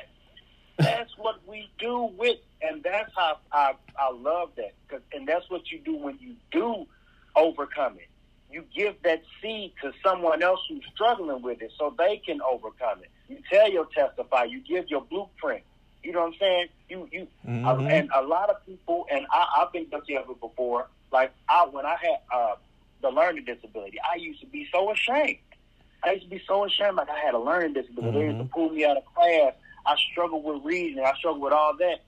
[0.79, 4.73] that's what we do with, and that's how I, I love that.
[4.89, 6.87] Cause, and that's what you do when you do
[7.37, 8.09] overcome it.
[8.51, 13.01] You give that seed to someone else who's struggling with it so they can overcome
[13.03, 13.11] it.
[13.29, 15.63] You tell your testify, you give your blueprint.
[16.03, 16.67] You know what I'm saying?
[16.89, 17.27] You you
[17.65, 17.91] uh, Mhm.
[17.91, 20.89] and a lot of people and I, I've been guilty of it before.
[21.11, 22.55] Like I when I had uh,
[23.03, 25.39] the learning disability, I used to be so ashamed.
[26.05, 28.19] I used to be so ashamed like I had a learning disability.
[28.19, 29.55] They used to pull me out of class.
[29.85, 31.03] I struggled with reading.
[31.05, 32.05] I struggled with all that.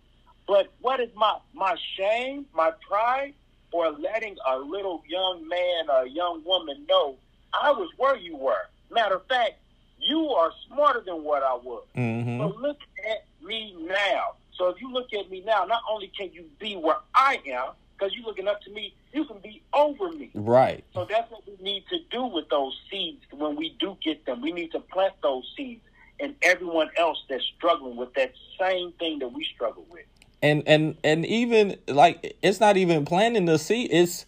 [0.46, 3.34] But what is my my shame, my pride,
[3.72, 7.16] or letting a little young man or a young woman know
[7.52, 8.68] I was where you were?
[8.90, 9.54] Matter of fact,
[9.98, 11.84] you are smarter than what I was.
[11.96, 12.38] Mhm.
[12.38, 12.78] But look
[13.10, 14.34] at me now.
[14.52, 17.72] So if you look at me now, not only can you be where I am,
[17.96, 20.30] because you're looking up to me, you can be over me.
[20.34, 20.84] Right.
[20.94, 24.40] So that's what we need to do with those seeds when we do get them.
[24.40, 25.82] We need to plant those seeds
[26.20, 30.04] in everyone else that's struggling with that same thing that we struggle with.
[30.42, 34.26] And and and even like it's not even planting the seed it's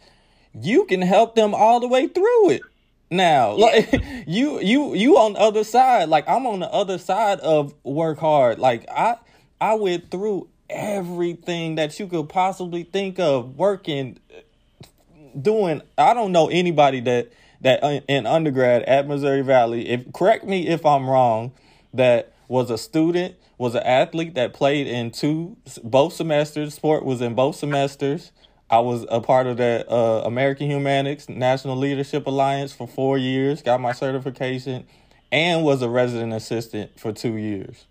[0.53, 2.63] you can help them all the way through it
[3.11, 3.53] now.
[3.53, 3.93] Like
[4.27, 6.09] you you you on the other side.
[6.09, 8.59] Like i'm on the other side of work hard.
[8.59, 9.17] Like i
[9.61, 14.19] i went through everything that you could possibly think of working
[15.41, 15.83] doing.
[15.99, 19.89] I don't know anybody that that uh, in undergrad at missouri valley.
[19.89, 21.53] If correct me if i'm wrong
[21.95, 27.21] that was a student was an athlete that played in two both semesters sport was
[27.21, 28.33] in both semesters
[28.69, 33.63] i was a part of that uh, american humanics national leadership alliance for four years
[33.63, 34.87] got my certification
[35.33, 37.87] and was a resident assistant for two years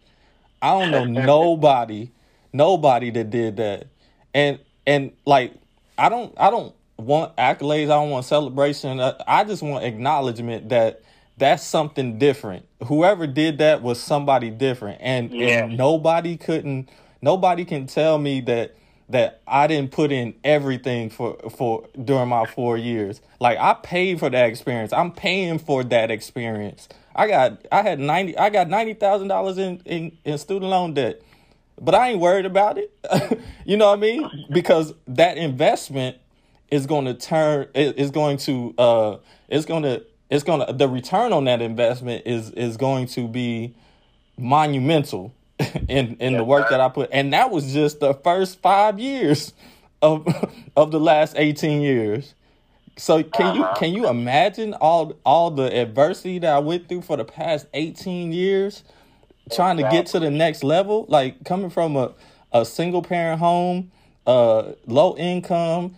[0.62, 2.12] i don't know nobody
[2.54, 3.88] nobody that did that
[4.34, 5.54] and and like
[6.00, 7.86] I don't I don't want accolades.
[7.86, 9.00] I don't want celebration.
[9.00, 11.02] I just want acknowledgement that
[11.40, 12.66] that's something different.
[12.86, 15.66] Whoever did that was somebody different, and Yeah.
[15.66, 16.90] and nobody couldn't.
[17.22, 18.76] Nobody can tell me that
[19.10, 23.22] that I didn't put in everything for for during my four years.
[23.40, 24.94] Like I paid for that experience.
[24.94, 26.90] I'm paying for that experience.
[27.16, 30.94] I got I had ninety I got ninety thousand dollars in, in in student loan
[30.94, 31.22] debt,
[31.82, 32.94] but I ain't worried about it.
[33.66, 34.46] you know what I mean?
[34.52, 36.18] Because that investment
[36.72, 39.18] is going to turn it- is going to uh
[39.50, 43.28] it's going to it's going to the return on that investment is is going to
[43.28, 43.76] be
[44.38, 45.34] monumental
[45.90, 49.54] in in the work that I put and that was just the first 5 years
[50.02, 50.28] of
[50.78, 52.36] of the last 18 years.
[52.98, 53.74] So can you Uh-huh.
[53.74, 58.32] can you imagine all all the adversity that I went through for the past 18
[58.34, 58.84] years
[59.52, 62.14] trying to get to the next level like coming from a
[62.54, 63.92] a single parent home,
[64.28, 65.98] uh low income,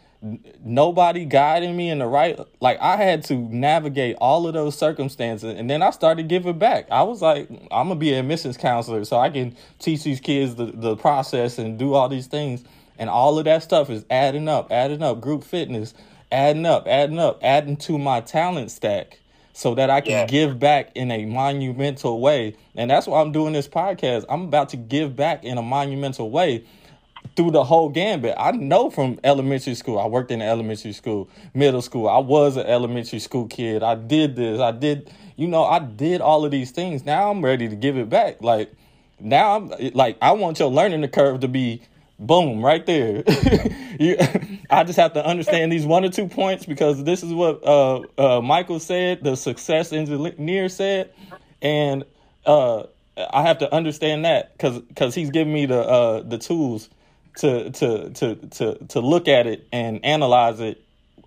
[0.63, 5.57] nobody guiding me in the right like I had to navigate all of those circumstances
[5.57, 6.87] and then I started giving back.
[6.91, 10.55] I was like I'm to be an admissions counselor so I can teach these kids
[10.55, 12.63] the the process and do all these things
[12.99, 15.95] and all of that stuff is adding up, adding up, group fitness,
[16.31, 19.17] adding up, adding up, adding to my talent stack
[19.53, 20.25] so that I can Yeah.
[20.27, 22.55] give back in a monumental way.
[22.75, 24.25] And that's why I'm doing this podcast.
[24.29, 26.63] I'm about to give back in a monumental way
[27.35, 28.35] through the whole gambit.
[28.37, 29.99] I know from elementary school.
[29.99, 32.07] I worked in elementary school, middle school.
[32.07, 33.83] I was an elementary school kid.
[33.83, 34.59] I did this.
[34.59, 37.05] I did, you know, I did all of these things.
[37.05, 38.41] Now I'm ready to give it back.
[38.41, 38.73] Like
[39.19, 41.81] now I'm like I want your learning curve to be
[42.19, 43.23] boom right there.
[43.99, 44.17] you,
[44.69, 48.01] I just have to understand these one or two points because this is what uh,
[48.17, 51.13] uh, Michael said, the success engineer said,
[51.61, 52.05] and
[52.45, 52.83] uh,
[53.17, 56.89] I have to understand that because because he's giving me the uh, the tools
[57.37, 60.83] to to to to to look at it and analyze it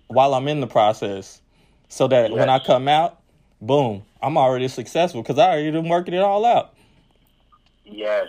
[0.07, 1.41] while I'm in the process,
[1.89, 3.19] so that when I come out,
[3.61, 6.73] boom, I'm already successful because I already been working it all out.
[7.85, 8.27] Yes.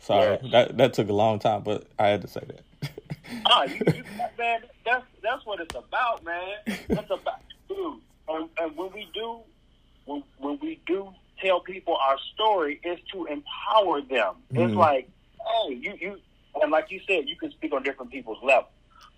[0.00, 0.52] Sorry, Yes.
[0.52, 2.90] that that took a long time, but I had to say that.
[3.46, 4.04] Ah, you, you,
[4.38, 6.56] man, that's that's what it's about, man.
[6.88, 7.98] That's about, dude.
[8.28, 9.38] And, and when we do,
[10.04, 14.34] when when we do tell people our story, is to empower them.
[14.50, 14.76] It's Mhm.
[14.76, 15.08] like,
[15.40, 16.20] hey, you you,
[16.60, 18.68] and like you said, you can speak on different people's level.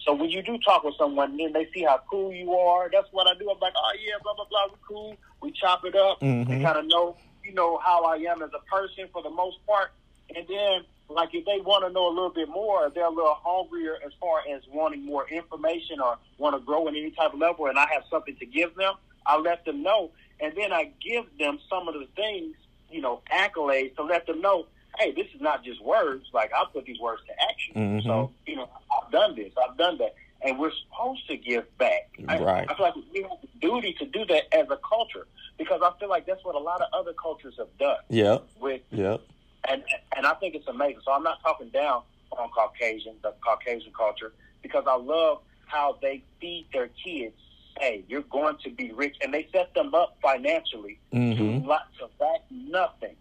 [0.00, 2.90] So when you do talk with someone, and then they see how cool you are.
[2.92, 3.50] That's what I do.
[3.50, 4.66] I'm like, oh yeah, blah blah blah.
[4.70, 5.16] We cool.
[5.40, 6.20] We chop it up.
[6.20, 6.46] Mhm.
[6.46, 9.64] They kind of know, you know, how I am as a person for the most
[9.66, 9.92] part.
[10.34, 13.36] And then, like, if they want to know a little bit more, they're a little
[13.42, 17.38] hungrier as far as wanting more information or want to grow in any type of
[17.38, 18.94] level, and I have something to give them,
[19.26, 20.10] I let them know.
[20.40, 22.56] And then I give them some of the things,
[22.90, 24.66] you know, accolades to let them know,
[24.98, 26.26] hey, this is not just words.
[26.32, 27.74] Like, I put these words to action.
[27.74, 28.04] Mhm.
[28.04, 28.68] So, you know,
[29.02, 30.14] I've done this, I've done that.
[30.42, 32.10] And we're supposed to give back.
[32.28, 32.70] I- Right.
[32.70, 35.26] I feel like we have a duty to do that as a culture
[35.56, 38.38] because I feel like that's what a lot of other cultures have done Yeah.
[38.60, 39.20] with yep.
[39.66, 39.82] and
[40.16, 41.00] and I think it's amazing.
[41.04, 42.02] So I'm not talking down
[42.32, 47.34] on Caucasian, the Caucasian culture, because I love how they feed their kids.
[47.80, 51.36] Hey, you're going to be rich, and they set them up financially Mhm.
[51.62, 53.16] to lots of that nothing.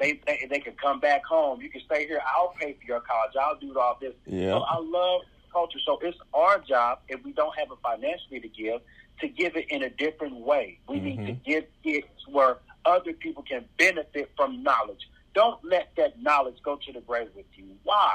[0.00, 1.60] They, they they can come back home.
[1.60, 2.20] You can stay here.
[2.36, 3.32] I'll pay for your college.
[3.40, 4.14] I'll do all this.
[4.26, 4.52] Yeah.
[4.52, 5.20] So I love
[5.52, 5.78] culture.
[5.86, 8.80] So it's our job if we don't have it financially to give
[9.20, 10.78] to give it in a different way.
[10.88, 11.44] We need to Mhm.
[11.44, 15.06] give it where other people can benefit from knowledge.
[15.34, 17.76] Don't let that knowledge go to the grave with you.
[17.84, 18.14] Why?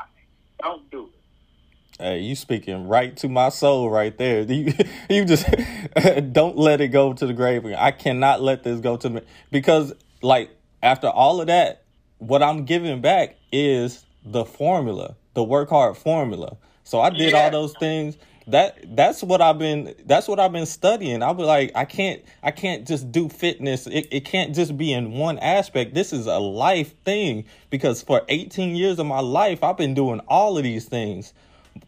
[0.61, 1.11] Don't do it.
[2.01, 4.41] Hey, you speaking right to my soul right there.
[4.49, 4.73] You,
[5.09, 5.45] you just
[6.33, 7.65] don't let it go to the grave.
[7.67, 9.21] I cannot let this go to me
[9.51, 10.49] because, like,
[10.85, 11.83] after all of that,
[12.19, 16.57] what I'm giving back is the formula, the work hard formula.
[16.83, 18.17] So I did all those things.
[18.47, 19.95] That that's what I've been.
[20.05, 21.23] That's what I've been studying.
[21.23, 22.23] I was like, I can't.
[22.43, 23.87] I can't just do fitness.
[23.87, 25.95] It, it can't just be in one aspect.
[25.95, 30.19] This is a life thing because for 18 years of my life, I've been doing
[30.27, 31.33] all of these things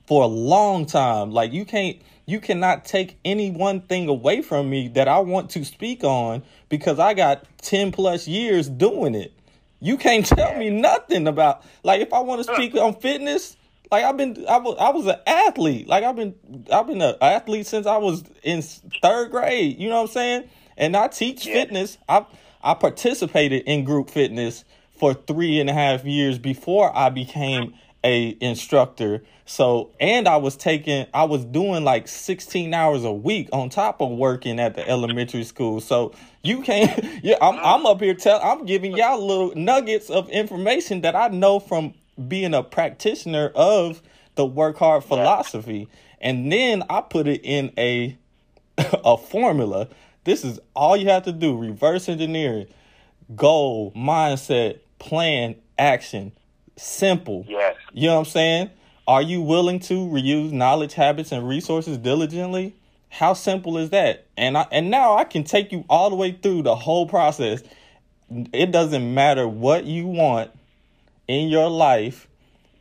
[0.08, 1.30] for a long time.
[1.30, 5.50] Like you can't you cannot take any one thing away from me that I want
[5.52, 9.34] to speak on because I got 10 plus years doing it.
[9.80, 13.56] You can't tell me nothing about like if I want to speak on fitness,
[13.90, 15.88] like I've been I was I was an athlete.
[15.88, 16.36] Like I've been
[16.72, 20.50] I've been an athlete since I was in third grade, you know what I'm saying?
[20.76, 21.54] And I teach Yeah.
[21.54, 21.98] fitness.
[22.10, 22.26] I
[22.62, 24.66] I participated in group fitness
[25.00, 27.78] for three and a half years before I became mm-hmm.
[28.08, 29.22] A instructor.
[29.46, 34.02] So and I was taking I was doing like 16 hours a week on top
[34.02, 35.82] of working at the elementary school.
[35.82, 40.30] So you can't yeah, I'm I'm up here tell I'm giving y'all little nuggets of
[40.30, 41.94] information that I know from
[42.28, 44.02] being a practitioner of
[44.36, 45.90] the work hard philosophy.
[46.20, 48.18] And then I put it in a
[48.78, 49.90] a formula.
[50.24, 51.58] This is all you have to do.
[51.58, 52.68] Reverse engineering.
[53.36, 56.32] Goal, mindset, plan, action.
[56.78, 57.46] Simple.
[57.48, 57.77] Yes.
[57.98, 58.70] You know what I'm saying?
[59.08, 62.76] Are you willing to reuse knowledge, habits, and resources diligently?
[63.10, 64.28] How simple is that?
[64.38, 67.64] And I and now I can take you all the way through the whole process.
[68.54, 70.52] It doesn't matter what you want
[71.28, 72.28] in your life.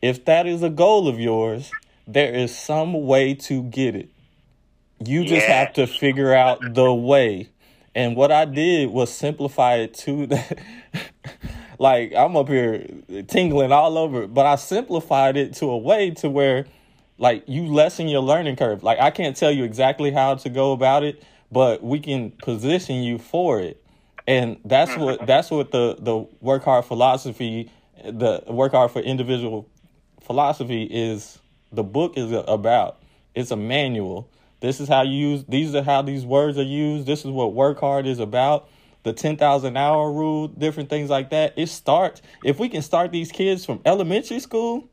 [0.03, 1.73] If that is a goal of yours,
[2.07, 4.11] there is some way to get it.
[5.03, 5.61] You just Yeah.
[5.61, 7.49] have to figure out the way.
[7.95, 10.59] And what I did was simplify it to that.
[11.79, 12.87] like I'm up here
[13.29, 16.66] tingling all over, but I simplified it to a way to where
[17.18, 18.83] like you lessen your learning curve.
[18.83, 23.03] Like I can't tell you exactly how to go about it, but we can position
[23.03, 23.83] you for it.
[24.27, 25.01] And that's mm-hmm.
[25.01, 27.70] what that's what the the work hard philosophy,
[28.05, 29.68] the work hard for individual
[30.20, 31.39] philosophy is
[31.72, 32.99] the book is about.
[33.35, 34.29] It's a manual.
[34.61, 37.07] This is how you use these are how these words are used.
[37.07, 38.68] This is what work hard is about.
[39.07, 41.55] The 10,000 hour rule, different things like that.
[41.57, 44.89] It starts if we can start these kids from elementary school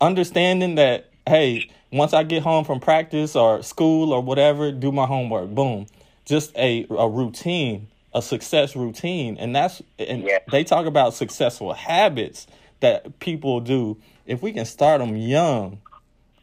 [0.00, 5.06] understanding that hey, once I get home from practice or school or whatever, do my
[5.06, 5.50] homework.
[5.50, 5.86] Boom.
[6.24, 9.36] Just a a routine, a success routine.
[9.38, 10.38] And that's and Yeah.
[10.50, 12.48] they talk about successful habits
[12.80, 13.96] that people do.
[14.26, 15.78] If we can start them young,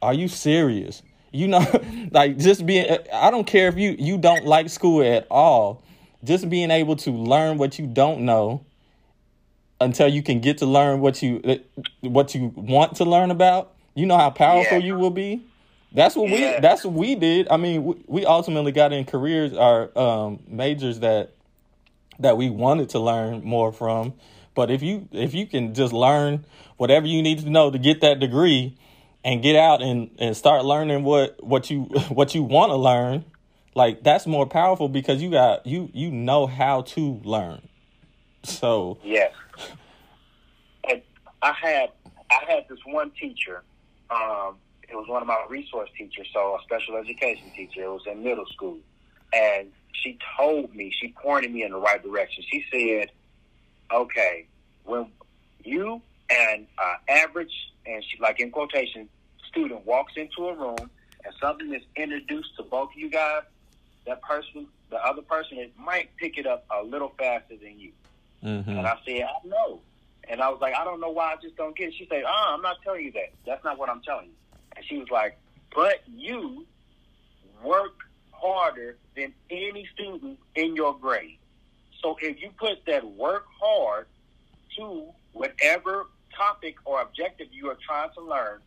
[0.02, 1.04] are you serious?
[1.34, 1.66] You know,
[2.12, 5.84] like just being I don't care if you you don't like school at all.
[6.24, 8.66] Just being able to learn what you don't know
[9.80, 11.62] until you can get to learn what you
[12.02, 13.74] what you want to learn about.
[13.94, 14.86] You know how powerful Yeah.
[14.86, 15.44] you will be.
[15.94, 17.48] That's what we that's what we did.
[17.50, 21.32] I mean, we, we ultimately got in careers our um majors that
[22.20, 24.14] that we wanted to learn more from.
[24.56, 26.46] But if you if you can just learn
[26.78, 28.76] whatever you need to know to get that degree
[29.24, 33.24] and get out and, and start learning what what you what you want to learn,
[33.78, 37.62] like that's more powerful because you got you you know how to learn.
[38.44, 39.32] So Yes.
[40.90, 41.02] And
[41.44, 41.92] I had
[42.32, 43.64] I had this one teacher.
[44.10, 44.58] Um,
[44.90, 47.84] it was one of my resource teachers, so a special education teacher.
[47.84, 48.78] It was in middle school,
[49.32, 52.44] and she told me she pointed me in the right direction.
[52.50, 53.12] She said,
[53.94, 54.48] "Okay,
[54.86, 55.12] when
[55.64, 57.54] you and uh, average
[57.86, 59.08] and she like in quotation
[59.50, 63.44] student walks into a room and something is introduced to both of you guys,
[64.08, 67.92] that person, the other person, it might pick it up a little faster than you."
[68.44, 68.68] mhm.
[68.68, 69.82] And I said, I know.
[70.30, 71.94] And I was like, I don't know why I just don't get it.
[71.98, 73.32] She said, Ah, I'm not telling you that.
[73.46, 74.34] That's not what I'm telling you.
[74.76, 75.38] And she was like,
[75.74, 76.66] But you
[77.64, 77.94] work
[78.32, 81.38] harder than any student in your grade.
[82.04, 84.08] So if you put that work hard
[84.78, 88.60] to whatever topic or objective you are trying to learn,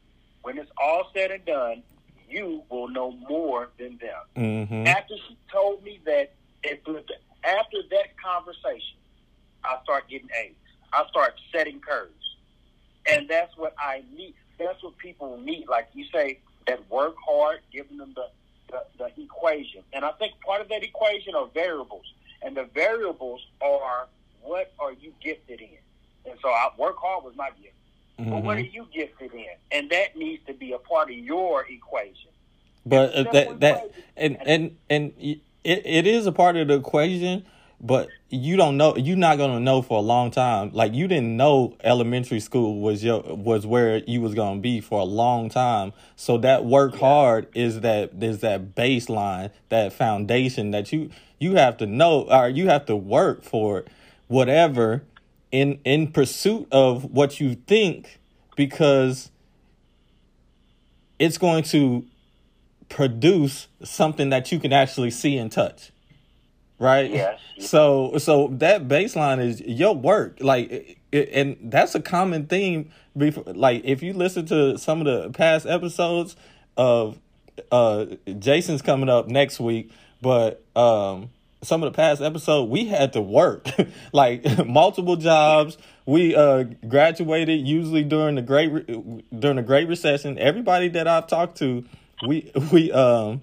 [0.43, 1.83] when it's all said and done,
[2.31, 4.23] you will know more than them.
[4.69, 4.87] Mhm.
[4.87, 6.83] After she told me that, it,
[7.45, 8.97] after that conversation,
[9.65, 10.55] I start getting A's.
[10.93, 12.37] I start setting curves,
[13.07, 14.35] and that's what I need.
[14.59, 15.69] That's what people need.
[15.69, 18.29] Like you say, that work hard, giving them the,
[18.71, 19.83] the the equation.
[19.93, 22.13] And I think part of that equation are variables,
[22.43, 24.09] and the variables are
[24.43, 25.79] what are you gifted in.
[26.31, 27.75] And so, I work hard was my gift.
[28.29, 28.73] But what are Mhm.
[28.73, 29.47] you gifted in?
[29.73, 32.31] And that needs to be a part of your equation.
[32.87, 37.45] But uh, that that and and and it, it is a part of the equation,
[37.81, 38.97] but you don't know.
[38.97, 40.71] You're not gonna know for a long time.
[40.73, 45.01] Like you didn't know elementary school was your was where you was gonna be for
[45.01, 45.93] a long time.
[46.17, 51.77] So that work hard is that is that baseline, that foundation that you you have
[51.79, 53.89] to know or you have to work for it,
[54.29, 55.03] whatever
[55.53, 58.21] in in pursuit of what you think
[58.57, 59.31] because
[61.19, 62.05] it's going to
[62.89, 65.93] produce something that you can actually see and touch
[66.79, 67.39] right Yes.
[67.59, 73.83] so so that baseline is your work like and that's a common theme before like
[73.85, 76.37] if you listen to some of the past episodes
[76.77, 77.19] of
[77.71, 78.07] uh
[78.39, 79.91] jason's coming up next week
[80.23, 81.31] but um
[81.63, 83.69] some of the past episode we had to work.
[84.13, 85.79] Like multiple jobs.
[86.07, 90.39] We uh graduated usually during the great Re- during the great recession.
[90.39, 91.85] Everybody that i've talked to
[92.27, 93.43] we we um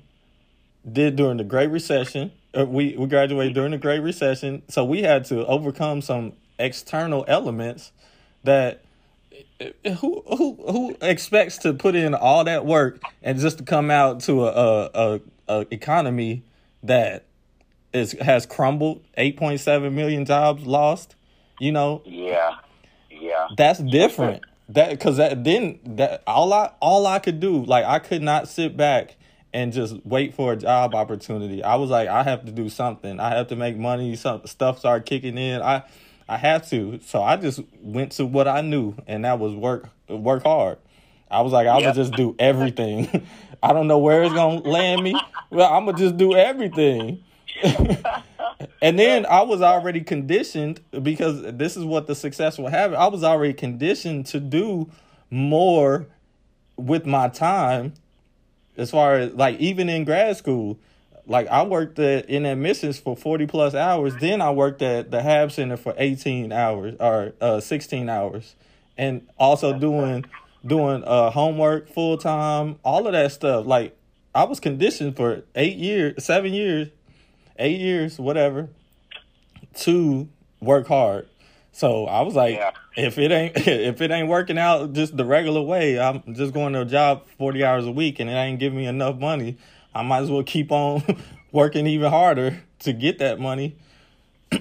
[0.90, 2.32] did during the Great Recession.
[2.58, 7.26] Uh, we we graduated during the Great Recession, so we had to overcome some external
[7.28, 7.92] elements
[8.44, 8.82] that
[9.60, 13.92] uh, who who who expects to put in all that work and just to come
[13.92, 16.44] out to a a, a, a economy
[16.84, 17.26] that
[17.98, 21.16] is has crumbled, eight point seven million jobs lost.
[21.60, 22.52] You know Yeah.
[23.10, 23.48] Yeah.
[23.58, 24.44] that's different.
[24.70, 28.48] that because that then that all I all I could do like I could not
[28.48, 29.18] sit back
[29.54, 31.64] and just wait for a job opportunity.
[31.64, 33.20] I was like I have to do something.
[33.20, 34.16] I have to make money.
[34.16, 35.62] Some stuff started kicking in.
[35.62, 35.84] I
[36.30, 37.00] I have to.
[37.04, 40.78] So I just went to what I knew, and that was work work hard.
[41.32, 41.84] I was like, I'm Yep.
[41.84, 43.28] gonna just do everything.
[43.64, 45.28] I don't know where it's gonna land me.
[45.50, 47.24] Well, I'm gonna just do everything.
[48.82, 52.94] and then I was already conditioned because this is what the successful have.
[52.94, 54.90] I was already conditioned to do
[55.30, 56.08] more
[56.76, 57.94] with my time
[58.78, 60.80] as far as like even in grad school.
[61.30, 64.16] Like i worked at, in admissions for 40 plus hours.
[64.16, 68.56] Then i worked at the hab center for 18 hours or uh, 16 hours.
[68.98, 70.26] And also doing
[70.66, 73.66] doing uh, homework full time all of that stuff.
[73.66, 73.98] Like
[74.34, 76.90] i was conditioned for eight years seven years
[77.60, 78.70] eight years whatever
[79.74, 80.28] to
[80.60, 81.28] work hard
[81.72, 82.72] so i was like Yeah.
[82.96, 86.74] if it ain't if it ain't working out just the regular way, I'm just going
[86.74, 89.58] to a job forty hours a week and it ain't giving me enough money.
[89.94, 91.04] I might as well keep on
[91.52, 93.76] working even harder to get that money.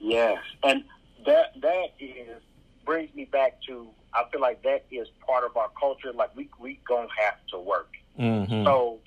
[0.00, 0.84] Yes, and
[1.26, 2.40] that that is
[2.84, 6.12] brings me back to I feel like that is part of our culture.
[6.12, 7.92] Like we we gonna have to work.
[8.16, 8.98] hmm So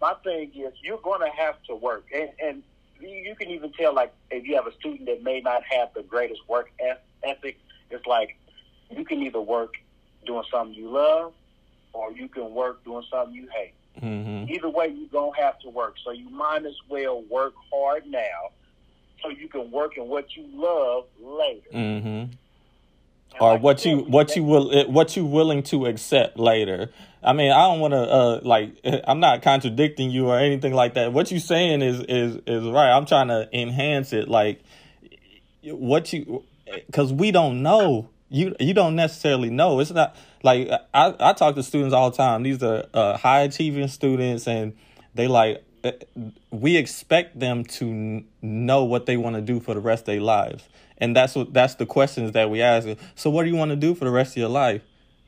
[0.00, 2.62] my thing is you're gonna have to work, and and
[3.00, 6.02] you can even tell like if you have a student that may not have the
[6.02, 7.56] greatest work eth- ethic,
[7.90, 8.36] it's like
[8.90, 9.74] you can either work
[10.26, 11.32] doing something you love,
[11.92, 13.74] or you can work doing something you hate.
[14.00, 15.96] hmm Either way, you're going to have to work.
[16.04, 18.50] So you might as well work hard now
[19.22, 21.68] so you can work in what you love later.
[21.72, 22.38] hmm And
[23.40, 26.90] Or like what you what you will eh, what you willing to accept later.
[27.22, 30.94] I mean, I don't want to uh like I'm not contradicting you or anything like
[30.94, 31.12] that.
[31.12, 32.90] What you saying is is is right.
[32.90, 34.62] I'm trying to enhance it like
[35.64, 36.44] what you
[36.92, 38.10] cuz we don't know.
[38.28, 39.80] You you don't necessarily know.
[39.80, 42.42] It's not like I I talk to students all the time.
[42.42, 44.74] These are uh, high achieving students and
[45.14, 45.64] they like
[46.50, 50.20] we expect them to know what they want to do for the rest of their
[50.20, 50.68] lives.
[50.98, 52.88] And that's what that's the questions that we ask.
[53.14, 54.82] So what do you want to do for the rest of your life?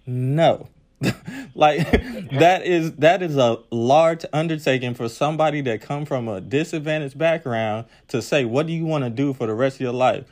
[0.06, 0.68] No.
[1.54, 1.90] like
[2.38, 7.86] that is that is a large undertaking for somebody that come from a disadvantaged background
[8.08, 10.24] to say what do you want to do for the rest of your life?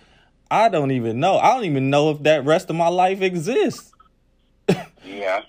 [0.51, 1.39] I don't even know.
[1.39, 3.93] I don't even know if that rest of my life exists.
[5.05, 5.43] Yeah.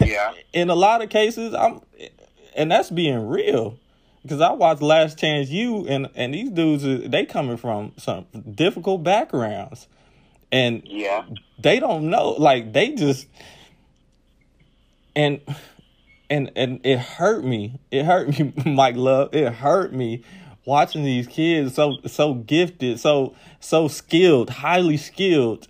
[0.00, 0.32] Yeah.
[0.52, 1.80] In a lot of cases, I'm
[2.56, 3.78] and that's being real.
[4.26, 9.02] Because I watched Last Chance U and and these dudes they coming from some difficult
[9.02, 9.86] backgrounds.
[10.52, 11.24] And yeah.
[11.58, 13.26] they don't know like they just
[15.16, 15.40] and
[16.30, 20.22] and and it hurt me it hurt me mike love it hurt me
[20.64, 25.66] watching these kids so so gifted so so skilled highly skilled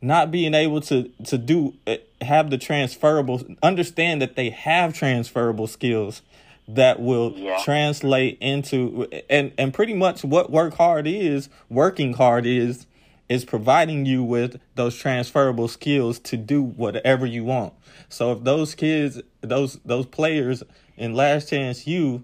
[0.00, 5.66] not being able to to do eh, have the transferable understand that they have transferable
[5.66, 6.22] skills
[6.68, 7.58] that will Yeah.
[7.64, 12.86] translate into and and pretty much what work hard is working hard is
[13.28, 17.72] is providing you with those transferable skills to do whatever you want
[18.08, 20.62] so if those kids those those players
[20.96, 22.22] in Last Chance U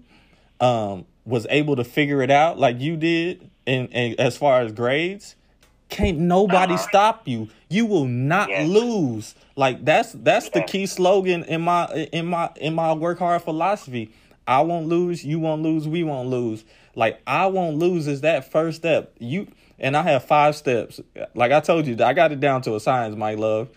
[0.61, 4.71] um was able to figure it out like you did and, and as far as
[4.71, 5.35] grades
[5.89, 6.87] can't nobody Uh-huh.
[6.87, 8.69] stop you you will not Yes.
[8.69, 13.41] lose like that's that's the key slogan in my in my in my work hard
[13.41, 14.11] philosophy
[14.49, 16.63] i won't lose you won't lose we won't lose
[16.95, 19.47] like i won't lose is that first step you
[19.79, 20.99] and i have five steps
[21.35, 23.69] like i told you i got it down to a science my love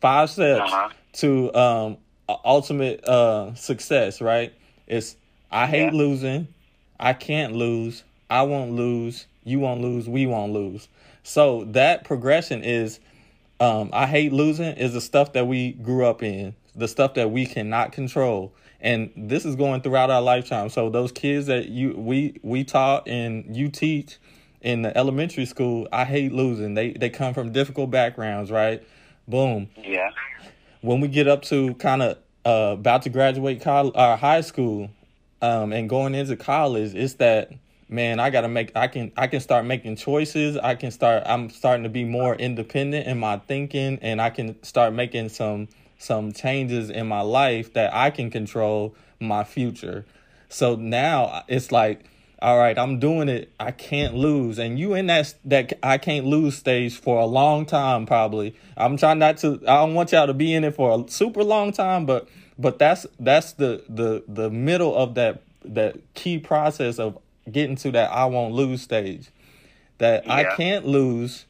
[0.00, 0.88] five steps Uh-huh.
[1.12, 1.96] to um
[2.44, 4.52] ultimate uh success right
[4.86, 5.16] it's
[5.50, 5.98] i hate Yeah.
[6.04, 6.48] losing
[7.00, 8.02] I can't lose.
[8.28, 9.26] I won't lose.
[9.44, 10.08] You won't lose.
[10.08, 10.88] We won't lose.
[11.22, 12.98] So that progression is
[13.60, 17.30] um, I hate losing is the stuff that we grew up in, the stuff that
[17.30, 18.52] we cannot control.
[18.80, 20.68] And this is going throughout our lifetime.
[20.68, 24.18] So those kids that you we we taught and you teach
[24.60, 26.74] in the elementary school, I hate losing.
[26.74, 28.82] They they come from difficult backgrounds, right?
[29.26, 30.10] Boom Yeah.
[30.80, 34.90] when we get up to kind of uh, about to graduate college, uh, high school,
[35.42, 37.52] um, and going into college, it's that
[37.88, 38.20] man.
[38.20, 38.72] I gotta make.
[38.76, 39.12] I can.
[39.16, 40.56] I can start making choices.
[40.56, 41.24] I can start.
[41.26, 45.68] I'm starting to be more independent in my thinking, and I can start making some
[45.98, 50.06] some changes in my life that I can control my future.
[50.48, 52.04] So now it's like,
[52.40, 53.52] all right, I'm doing it.
[53.58, 57.66] I can't lose, and you in that that I can't lose stage for a long
[57.66, 58.06] time.
[58.06, 59.60] Probably, I'm trying not to.
[59.66, 62.78] I don't want y'all to be in it for a super long time, but but
[62.78, 67.18] that's that's the the the middle of that that key process of
[67.50, 69.30] getting to that I won't lose stage.
[69.98, 71.46] That I can't lose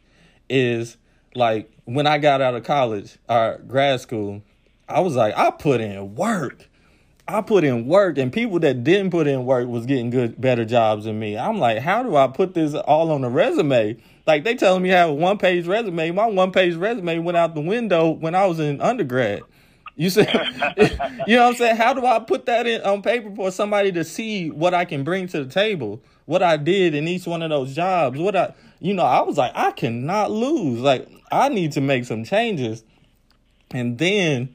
[0.49, 0.97] is
[1.39, 4.43] like when I got out of college or grad school,
[4.89, 6.69] I was like, I put in work.
[7.27, 10.65] I put in work and people that didn't put in work was getting good better
[10.65, 11.37] jobs than me.
[11.37, 13.99] I'm like, how do I put this all on a resume?
[14.27, 16.11] Like they telling me I have a one page resume.
[16.11, 19.43] My one page resume went out the window when I was in undergrad.
[19.95, 20.33] You said,
[21.27, 21.77] you know what I'm saying?
[21.77, 25.05] How do I put that in on paper for somebody to see what I can
[25.05, 26.01] bring to the table?
[26.25, 28.19] What I did in each one of those jobs?
[28.19, 30.81] What I, you know, I was like, I cannot lose.
[30.81, 32.85] Like I need to make some changes.
[33.71, 34.55] And then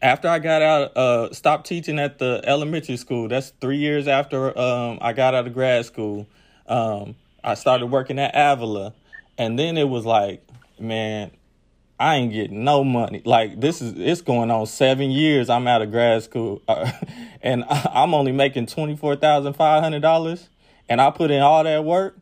[0.00, 3.28] after I got out, uh, stopped teaching at the elementary school.
[3.28, 6.26] That's three years after um, I got out of grad school.
[6.66, 8.94] Um, I started working at Avila,
[9.38, 10.46] and then it was like,
[10.78, 11.30] man,
[11.98, 13.22] I ain't getting no money.
[13.24, 15.48] Like this is it's going on seven years.
[15.48, 16.62] I'm out of grad school,
[17.42, 20.48] and I'm only making twenty four thousand five hundred dollars,
[20.88, 22.16] and I put in all that work.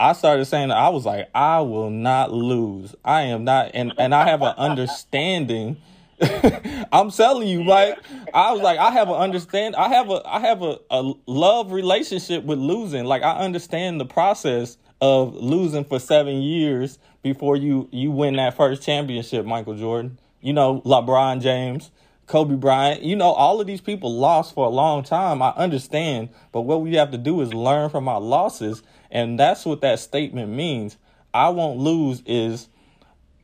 [0.00, 2.94] I started saying I was like, I will not lose.
[3.04, 5.76] I am not, and and I have an understanding
[6.92, 7.98] I'm telling you, Mike.
[8.34, 9.74] I was like, I have an understand.
[9.76, 13.04] I have a, I have a, a love relationship with losing.
[13.04, 18.56] Like I understand the process of losing for seven years before you you win that
[18.56, 19.46] first championship.
[19.46, 21.90] Michael Jordan, you know, LeBron James,
[22.30, 23.02] Kobe Bryant.
[23.02, 25.42] You know, all of these people lost for a long time.
[25.42, 29.66] I understand, but what we have to do is learn from our losses, and that's
[29.66, 30.96] what that statement means.
[31.34, 32.68] I won't lose is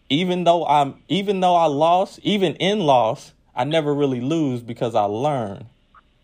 [0.09, 4.95] even though I'm even though I lost, even in loss, I never really lose because
[4.95, 5.67] I learn.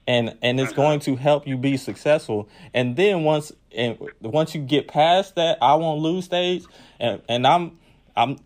[0.07, 2.49] And and it's going to help you be successful.
[2.73, 6.65] And then once and once you get past that I won't lose stage
[7.01, 7.79] and and I'm
[8.17, 8.39] I'm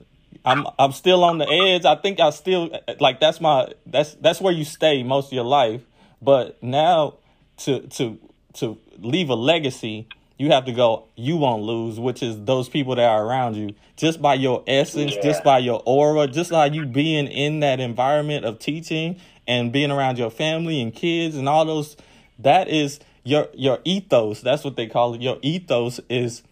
[0.47, 1.85] I'm I'm still on the edge.
[1.85, 2.71] I think I still
[3.01, 5.83] like that's my that's that's where you stay most of your life.
[6.23, 7.15] But now
[7.59, 8.19] to to
[8.55, 12.95] to leave a legacy you have to go, you won't lose, which is those people
[12.95, 13.75] that are around you.
[13.97, 15.23] Just by your essence, yeah.
[15.23, 19.91] just by your aura, just like you being in that environment of teaching and being
[19.91, 21.97] around your family and kids and all those,
[22.39, 24.43] that is your your ethos.
[24.43, 25.23] That's what they call it.
[25.23, 26.43] Your ethos is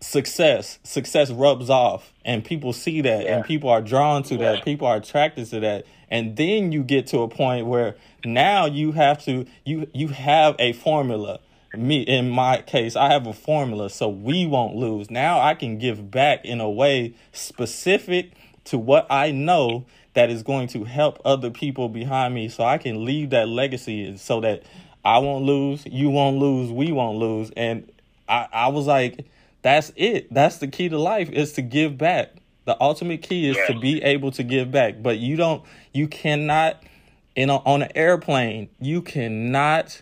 [0.00, 0.78] success.
[0.82, 3.36] Success rubs off and people see that yeah.
[3.36, 4.52] and people are drawn to yeah.
[4.52, 4.64] that.
[4.64, 5.86] People are attracted to that.
[6.10, 10.56] And then you get to a point where now you have to you you have
[10.58, 11.40] a formula
[11.76, 15.78] me in my case i have a formula so we won't lose now i can
[15.78, 18.32] give back in a way specific
[18.64, 19.84] to what i know
[20.14, 24.16] that is going to help other people behind me so i can leave that legacy
[24.16, 24.62] so that
[25.04, 27.88] i won't lose you won't lose we won't lose and
[28.28, 29.26] i, I was like
[29.68, 30.32] that's it.
[30.32, 32.30] That's the key to life is to give back.
[32.64, 35.02] The ultimate key is to be able to give back.
[35.02, 35.62] But you don't
[35.92, 36.82] you cannot
[37.36, 40.00] in a, on an airplane you cannot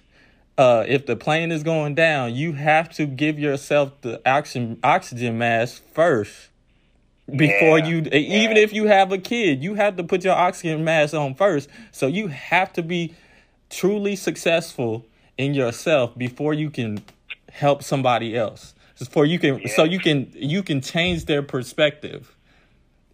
[0.57, 5.37] uh, if the plane is going down, you have to give yourself the oxygen oxygen
[5.37, 6.49] mask first
[7.29, 7.87] before yeah.
[7.87, 11.35] you even if you have a kid you have to put your oxygen mask on
[11.35, 11.69] first.
[11.91, 13.17] So you have to be
[13.69, 15.05] truly successful
[15.37, 17.03] in yourself before you can
[17.51, 19.69] help somebody else before you can yeah.
[19.75, 22.35] so you can you can change their perspective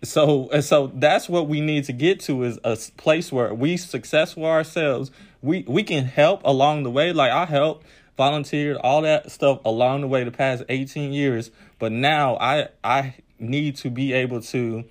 [0.05, 4.45] so so that's what we need to get to is a place where we successful
[4.45, 5.11] ourselves
[5.43, 7.13] we we can help along the way.
[7.13, 7.85] Like I helped
[8.17, 11.51] volunteered, all that stuff along the way the past 18 years.
[11.79, 14.85] But now I I need to be able to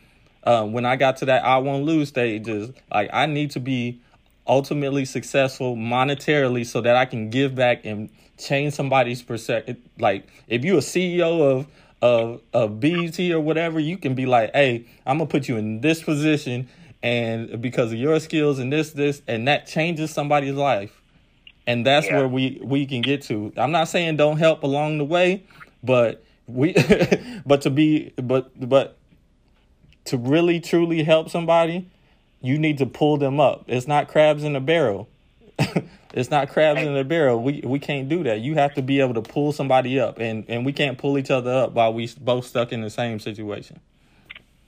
[0.43, 4.01] uh, when I got to that I won't lose stages, like I need to be
[4.47, 9.77] ultimately successful monetarily so that I can give back and change somebody's perspective.
[9.99, 11.67] Like if you're a CEO of
[12.01, 15.81] of of BET or whatever, you can be like, hey, I'm gonna put you in
[15.81, 16.67] this position
[17.03, 21.01] and because of your skills and this this and that changes somebody's life
[21.65, 22.17] and that's yeah.
[22.17, 25.43] where we we can get to i'm not saying don't help along the way
[25.83, 26.73] but we
[27.45, 28.97] but to be but but
[30.05, 31.87] to really truly help somebody
[32.41, 35.07] you need to pull them up it's not crabs in a barrel
[36.13, 38.99] it's not crabs in a barrel we we can't do that you have to be
[38.99, 42.11] able to pull somebody up and and we can't pull each other up while we
[42.19, 43.79] both stuck in the same situation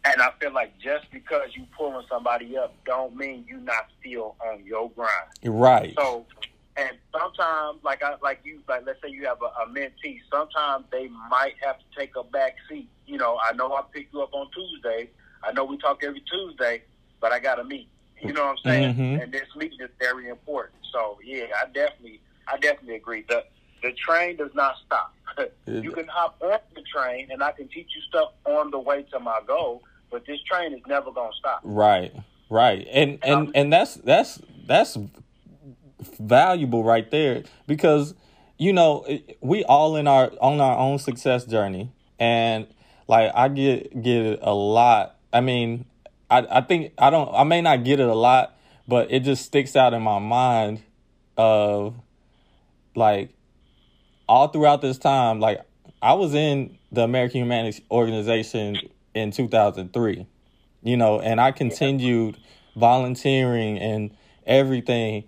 [0.05, 4.36] and I feel like just because you pulling somebody up don't mean you not still
[4.45, 5.11] on your grind.
[5.43, 5.93] Right.
[5.97, 6.26] So
[6.76, 10.86] and sometimes like I like you like let's say you have a, a mentee, sometimes
[10.91, 12.89] they might have to take a back seat.
[13.05, 15.09] You know, I know I pick you up on Tuesday.
[15.43, 16.84] I know we talk every Tuesday,
[17.24, 17.88] but I gotta meet.
[18.21, 18.95] You know what I'm saying?
[18.95, 19.21] Mm-hmm.
[19.21, 20.76] And this meeting is very important.
[20.91, 22.19] So yeah, I definitely
[22.49, 23.24] I definitely agree.
[23.30, 23.45] The
[23.82, 25.15] the train does not stop.
[25.65, 29.03] you can hop on the train and I can teach you stuff on the way
[29.11, 31.61] to my goal but this train is never gonna stop.
[31.63, 32.13] Right,
[32.49, 34.95] right, and and and, and that's that's that's
[36.19, 38.13] valuable right there because
[38.59, 39.07] you know
[39.41, 42.67] we all in our on our own success journey and
[43.07, 45.86] like I get get a lot I mean,
[46.30, 48.57] I I think I don't I may not get it a lot,
[48.88, 50.82] but it just sticks out in my mind
[51.38, 51.95] of
[52.95, 53.30] like
[54.28, 55.61] all throughout this time, like
[56.01, 58.78] I was in the American Humanics Organization
[59.13, 60.28] in 2003,
[60.84, 62.38] you know, and I continued
[62.76, 64.11] volunteering and
[64.45, 65.26] everything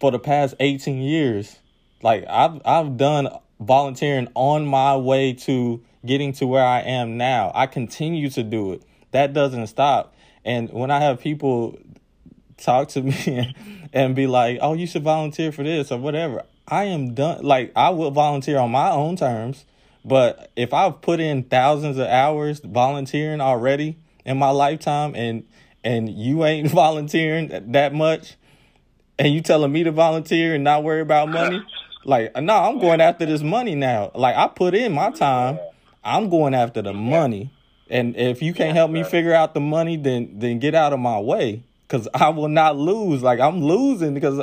[0.00, 1.58] for the past 18 years.
[2.02, 3.28] Like I've I've done
[3.60, 7.50] volunteering on my way to getting to where I am now.
[7.54, 8.82] I continue to do it.
[9.12, 10.14] That doesn't stop.
[10.44, 11.78] And when I have people
[12.56, 13.54] talk to me
[13.92, 17.42] and be like, "Oh, you should volunteer for this or whatever," I am done.
[17.42, 19.64] Like I will volunteer on my own terms.
[20.04, 25.44] But if I've put in thousands of hours volunteering already in my lifetime, and
[25.82, 28.36] and you ain't volunteering that much,
[29.18, 31.62] and you telling me to volunteer and not worry about money,
[32.04, 34.10] like no, I'm going after this money now.
[34.14, 35.58] Like I put in my time,
[36.04, 37.50] I'm going after the money.
[37.90, 41.00] And if you can't help me figure out the money, then then get out of
[41.00, 43.22] my way because I will not lose.
[43.22, 44.42] Like I'm losing because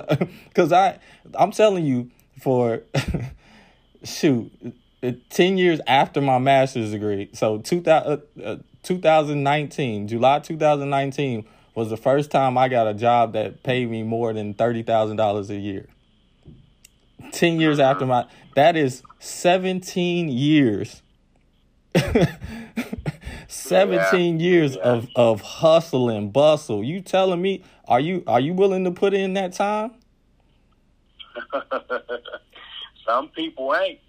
[0.49, 0.99] because I
[1.35, 2.09] I'm telling you
[2.41, 2.81] for
[4.03, 4.51] shoot
[5.03, 7.29] uh, 10 years after my master's degree.
[7.33, 13.33] So 2000, uh, uh 2019, July 2019 was the first time I got a job
[13.33, 15.87] that paid me more than $30,000 a year.
[17.31, 18.11] 10 years after mm-hmm.
[18.11, 21.01] my that is 17 years
[23.55, 24.45] 17 yeah.
[24.45, 24.81] years yeah.
[24.81, 29.13] of of hustle and bustle you telling me are you are you willing to put
[29.13, 29.91] in that time
[33.05, 33.99] some people ain't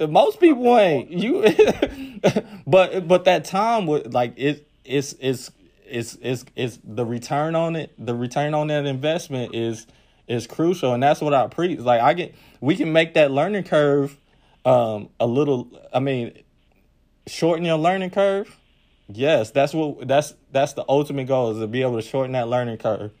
[0.00, 1.42] most people ain't you,
[2.66, 4.68] but but that time would like it.
[4.84, 5.50] It's it's
[5.86, 7.92] it's it's it's the return on it.
[7.98, 9.86] The return on that investment is
[10.28, 11.78] is crucial, and that's what I preach.
[11.78, 14.18] Like I get, we can make that learning curve
[14.66, 15.68] um a little.
[15.94, 16.38] I mean,
[17.26, 18.56] shorten your learning curve.
[19.08, 22.48] Yes, that's what that's that's the ultimate goal is to be able to shorten that
[22.48, 23.12] learning curve.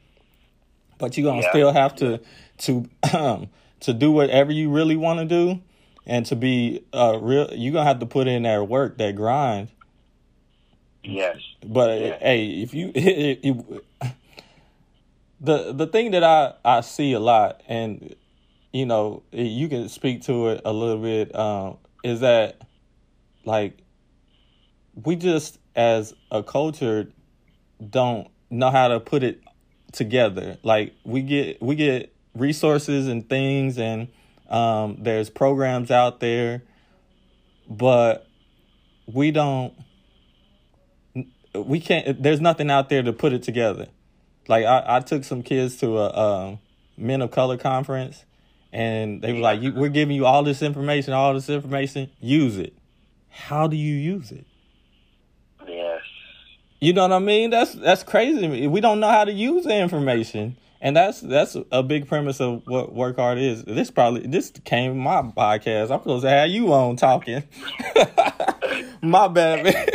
[0.98, 1.50] But you're gonna yeah.
[1.50, 2.20] still have to
[2.58, 3.48] to um
[3.80, 5.60] to do whatever you really want to do
[6.06, 9.68] and to be uh real you're gonna have to put in that work that grind
[11.02, 12.22] yes but yes.
[12.22, 13.84] hey if you it, it,
[15.40, 18.14] the the thing that i i see a lot and
[18.72, 22.60] you know you can speak to it a little bit um is that
[23.44, 23.78] like
[25.04, 27.12] we just as a culture
[27.90, 29.42] don't know how to put it
[29.92, 34.08] together like we get we get resources and things and
[34.48, 36.62] um, there's programs out there,
[37.68, 38.26] but
[39.06, 39.74] we don't.
[41.54, 42.22] We can't.
[42.22, 43.88] There's nothing out there to put it together.
[44.46, 46.58] Like I, I took some kids to a, a
[46.96, 48.24] Men of Color conference,
[48.72, 52.10] and they were like, "We're giving you all this information, all this information.
[52.20, 52.74] Use it.
[53.28, 54.46] How do you use it?"
[56.80, 57.50] You know what I mean?
[57.50, 58.66] That's that's crazy.
[58.66, 60.56] We don't know how to use the information.
[60.80, 63.64] And that's that's a big premise of what work hard is.
[63.64, 65.90] This probably this came my podcast.
[65.90, 67.42] I'm supposed to have you on talking.
[69.02, 69.86] my bad, man.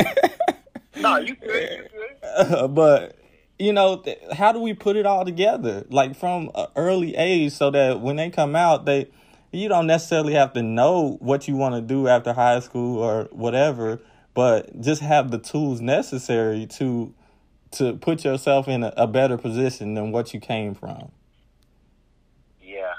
[1.02, 1.70] no, you good.
[1.72, 2.70] You good.
[2.76, 3.16] But
[3.60, 7.52] you know, th- how do we put it all together, like from an early age,
[7.52, 9.08] so that when they come out, they
[9.52, 13.26] you don't necessarily have to know what you want to do after high school or
[13.32, 14.02] whatever,
[14.34, 17.14] but just have the tools necessary to
[17.72, 21.10] to put yourself in a, a better position than what you came from.
[22.62, 22.94] Yeah.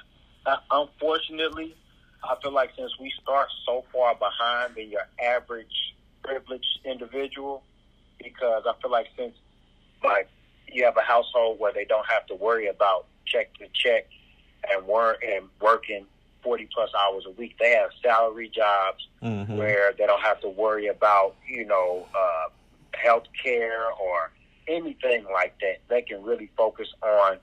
[0.47, 1.77] Uh, unfortunately,
[2.25, 7.63] I feel like since we start so far behind than your average privileged individual,
[8.19, 9.35] because I feel like since
[10.03, 10.29] like
[10.73, 14.07] you have a household where they don't have to worry about check to check
[14.71, 16.07] and work and working
[16.43, 17.57] forty plus hours a week.
[17.61, 19.57] They have salary jobs mm-hmm.
[19.57, 22.49] where they don't have to worry about you know uh,
[23.03, 24.31] health care or
[24.69, 27.39] anything like that, they can really focus on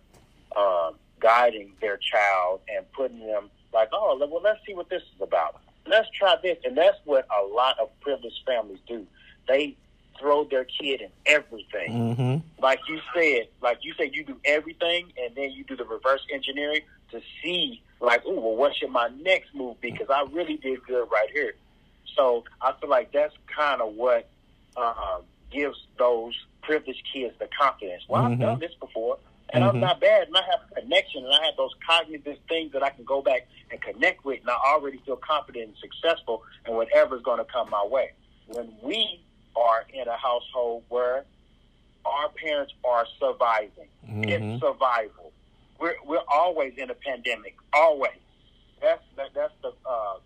[0.55, 5.21] um, guiding their child and putting them like, oh, well, let's see what this is
[5.21, 5.61] about.
[5.85, 6.57] Let's try this.
[6.63, 9.05] And that's what a lot of privileged families do.
[9.47, 9.75] They
[10.19, 11.91] throw their kid in everything.
[11.91, 12.63] Mm-hmm.
[12.63, 16.21] Like you said, like you said, you do everything, and then you do the reverse
[16.33, 16.81] engineering
[17.11, 19.91] to see, like, oh, well, what should my next move be?
[19.91, 21.53] Because I really did good right here.
[22.15, 24.29] So I feel like that's kind of what
[24.75, 25.19] uh,
[25.51, 28.03] gives those privileged kids the confidence.
[28.07, 28.33] Well, mm-hmm.
[28.33, 29.17] I've done this before,
[29.51, 29.75] and mm-hmm.
[29.75, 32.83] I'm not bad, and I have a connection, and I have those cognitive things that
[32.83, 36.75] I can go back and connect with, and I already feel confident and successful in
[36.75, 38.11] whatever's going to come my way.
[38.47, 39.21] When we
[39.55, 41.25] are in a household where
[42.05, 44.23] our parents are surviving, mm-hmm.
[44.23, 45.31] it's survival.
[45.79, 48.11] We're we're always in a pandemic, always.
[48.81, 50.17] That's that, that's the, uh,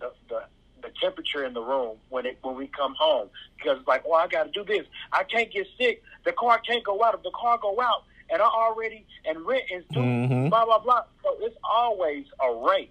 [0.00, 0.40] the the
[0.82, 4.12] the temperature in the room when it when we come home because it's like, oh,
[4.12, 4.86] I got to do this.
[5.12, 6.02] I can't get sick.
[6.24, 7.14] The car can't go out.
[7.14, 10.50] If the car go out, and I already and rent is due, Mhm.
[10.50, 11.04] blah blah blah.
[11.22, 12.88] So it's always a race.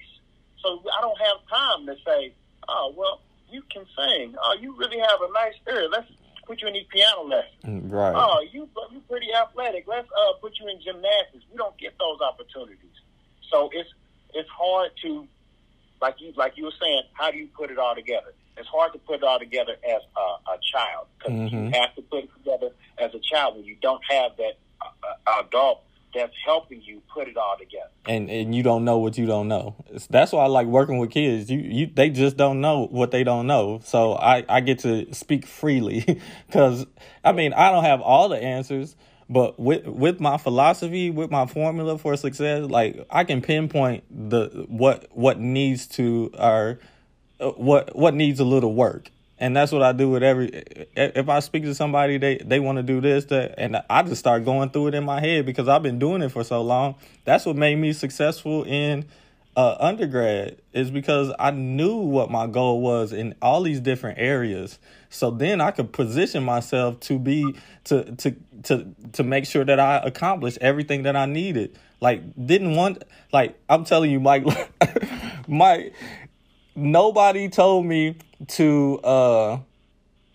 [0.63, 2.33] So I don't have time to say,
[2.67, 4.35] oh well, you can sing.
[4.41, 5.87] Oh, you really have a nice ear.
[5.89, 6.07] Let's
[6.47, 7.91] put you in these piano lessons.
[7.91, 8.13] Right.
[8.15, 9.85] Oh, you you pretty athletic.
[9.87, 11.43] Let's uh, put you in gymnastics.
[11.51, 12.95] We don't get those opportunities.
[13.51, 13.89] So it's
[14.33, 15.27] it's hard to
[16.01, 17.01] like you like you were saying.
[17.13, 18.33] How do you put it all together?
[18.55, 21.51] It's hard to put it all together as a, a child because Mhm.
[21.51, 24.85] you have to put it together as a child when you don't have that uh,
[25.27, 25.83] uh, adult
[26.17, 27.89] that's helping you put it all together.
[28.07, 29.75] and and you don't know what you don't know.
[30.09, 31.49] That's why I like working with kids.
[31.49, 33.79] You you they just don't know what they don't know.
[33.83, 36.85] So I I get to speak freely because
[37.23, 38.95] I mean I don't have all the answers,
[39.29, 44.65] but with with my philosophy, with my formula for success, like I can pinpoint the
[44.69, 46.79] what what needs to or
[47.39, 49.11] uh, what what needs a little work.
[49.39, 50.63] And that's what I do with every.
[50.95, 54.19] If I speak to somebody, they they want to do this, that, and I just
[54.19, 56.95] start going through it in my head because I've been doing it for so long.
[57.23, 59.05] That's what made me successful in
[59.57, 64.77] uh, undergrad is because I knew what my goal was in all these different areas.
[65.09, 69.79] So then I could position myself to be to to to to make sure that
[69.79, 71.77] I accomplished everything that I needed.
[71.99, 74.45] Like didn't want like I'm telling you, Mike,
[75.47, 75.95] Mike
[76.77, 78.15] nobody told me
[78.49, 79.57] to uh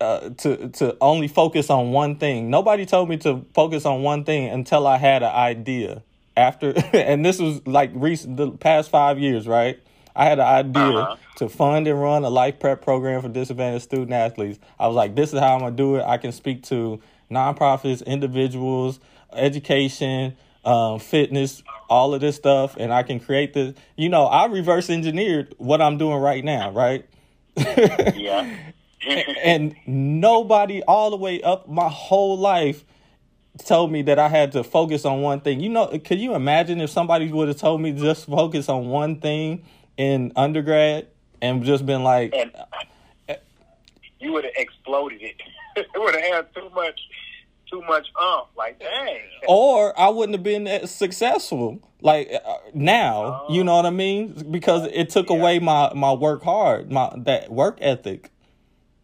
[0.01, 2.51] uh, to to only focus on one thing.
[2.51, 6.03] Nobody told me to focus on one thing until I had an idea.
[6.37, 9.79] After and this was like recent the past five years, right?
[10.17, 11.17] I had an idea Uh-huh.
[11.37, 14.59] to fund and run a life prep program for disadvantaged student athletes.
[14.79, 16.03] I was like, this is how I'm gonna do it.
[16.05, 18.99] I can speak to nonprofits, individuals,
[19.33, 21.63] education, um, fitness,
[21.93, 23.75] all of this stuff, and I can create this.
[23.97, 27.05] You know, I reverse engineered what I'm doing right now, right?
[27.57, 28.57] Yeah.
[29.43, 32.85] and nobody all the way up my whole life
[33.65, 35.61] told me that I had to focus on one thing.
[35.61, 39.21] You know, could you imagine if somebody would have told me just focus on one
[39.21, 39.65] thing
[39.97, 41.09] in undergrad
[41.43, 42.53] and just been like, and
[44.19, 45.37] you would have exploded it.
[45.77, 46.99] it would have had too much,
[47.73, 48.49] too much umph.
[48.57, 49.19] Like, dang.
[49.49, 54.51] or I wouldn't have been as successful like uh, now, you know what I mean?
[54.51, 58.31] Because it took away my my work hard, my that work ethic.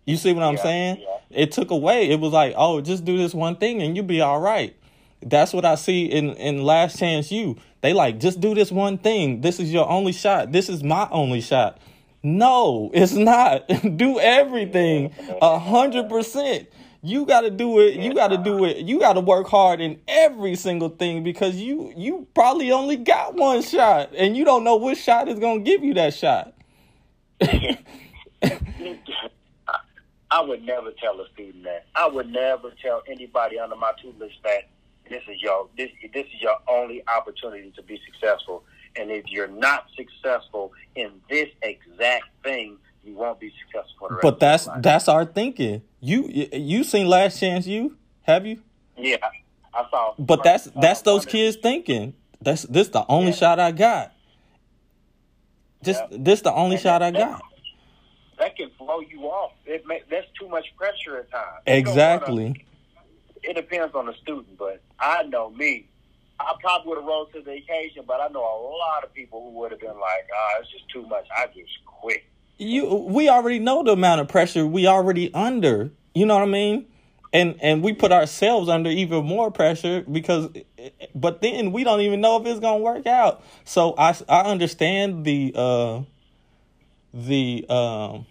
[0.05, 0.97] You see what I'm Yeah, saying?
[1.01, 1.16] yeah.
[1.31, 2.09] It took away.
[2.11, 4.75] It was like, oh, just do this one thing and you'll be all right.
[5.21, 7.57] That's what I see in in Last Chance U.
[7.83, 9.43] They like just do this one thing.
[9.43, 10.51] This is your only shot.
[10.53, 11.79] This is my only shot.
[12.25, 13.69] No, it's not.
[13.97, 16.69] do everything a hundred percent.
[17.03, 17.95] You got to do it.
[17.95, 18.79] You got to do it.
[18.79, 23.35] You got to work hard in every single thing because you you probably only got
[23.35, 26.55] one shot and you don't know which shot is gonna give you that shot.
[30.31, 31.87] I would never tell a student that.
[31.95, 34.69] I would never tell anybody under my tutelage that
[35.09, 38.65] this is your this this is your only opportunity to be successful.
[38.97, 44.21] And if you're not successful in this exact thing, you won't be successful for the
[44.23, 45.83] But that's that's our thinking.
[46.01, 47.97] You you seen Last Chance U?
[48.23, 48.61] Have you?
[48.97, 49.17] yeah.
[49.75, 50.15] I saw.
[50.19, 52.15] But that's saw that's those kids thinking.
[52.41, 53.37] That's this the only Yeah.
[53.37, 54.13] shot I got.
[55.83, 56.19] Just Yeah.
[56.21, 57.43] this the only And shot I got.
[58.39, 59.53] That can blow you off.
[59.67, 61.47] It may, that's too much pressure at times.
[61.67, 62.67] Don't wanna- Exactly.
[63.43, 65.87] it depends on the student, but I know me.
[66.41, 69.43] I probably would have rose to the occasion, but I know a lot of people
[69.43, 71.27] who would have been like, "Ah, it's just too much.
[71.37, 72.23] I just quit."
[72.59, 75.91] You we already know the amount of pressure we already under.
[76.15, 76.87] You know what I mean?
[77.33, 80.49] And and we put ourselves under even more pressure because
[81.15, 83.43] but then we don't even know if it's going to work out.
[83.65, 86.03] So I I understand the uh
[87.15, 88.27] the um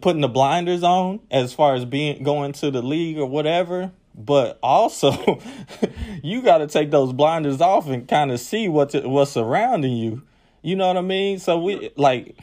[0.00, 4.58] putting the blinders on as far as being going to the league or whatever but
[4.62, 5.40] also
[6.22, 10.22] you got to take those blinders off and kind of see what's what's surrounding you
[10.68, 11.38] you know what i mean?
[11.38, 12.36] So we like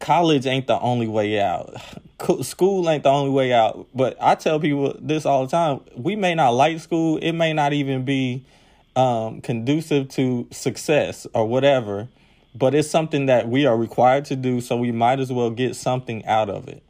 [0.00, 1.74] college ain't the only way out.
[2.42, 3.86] School ain't the only way out.
[3.94, 5.80] But i tell people this all the time.
[5.96, 7.16] We may not like school.
[7.16, 8.44] It may not even be
[8.94, 12.08] um, conducive to success or whatever.
[12.54, 15.74] But it's something that we are required to do so we might as well get
[15.74, 16.82] something out of it.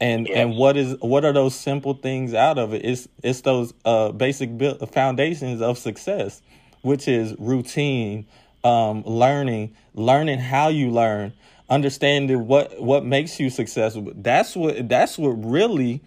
[0.00, 0.36] And Yes.
[0.38, 2.82] and what is what are those simple things out of it?
[2.84, 4.50] It's it's those uh basic
[4.90, 6.40] foundations of success
[6.82, 8.24] which is routine
[8.64, 11.32] um learning learning how you learn
[11.68, 16.00] understanding what what makes you successful that's what that's what really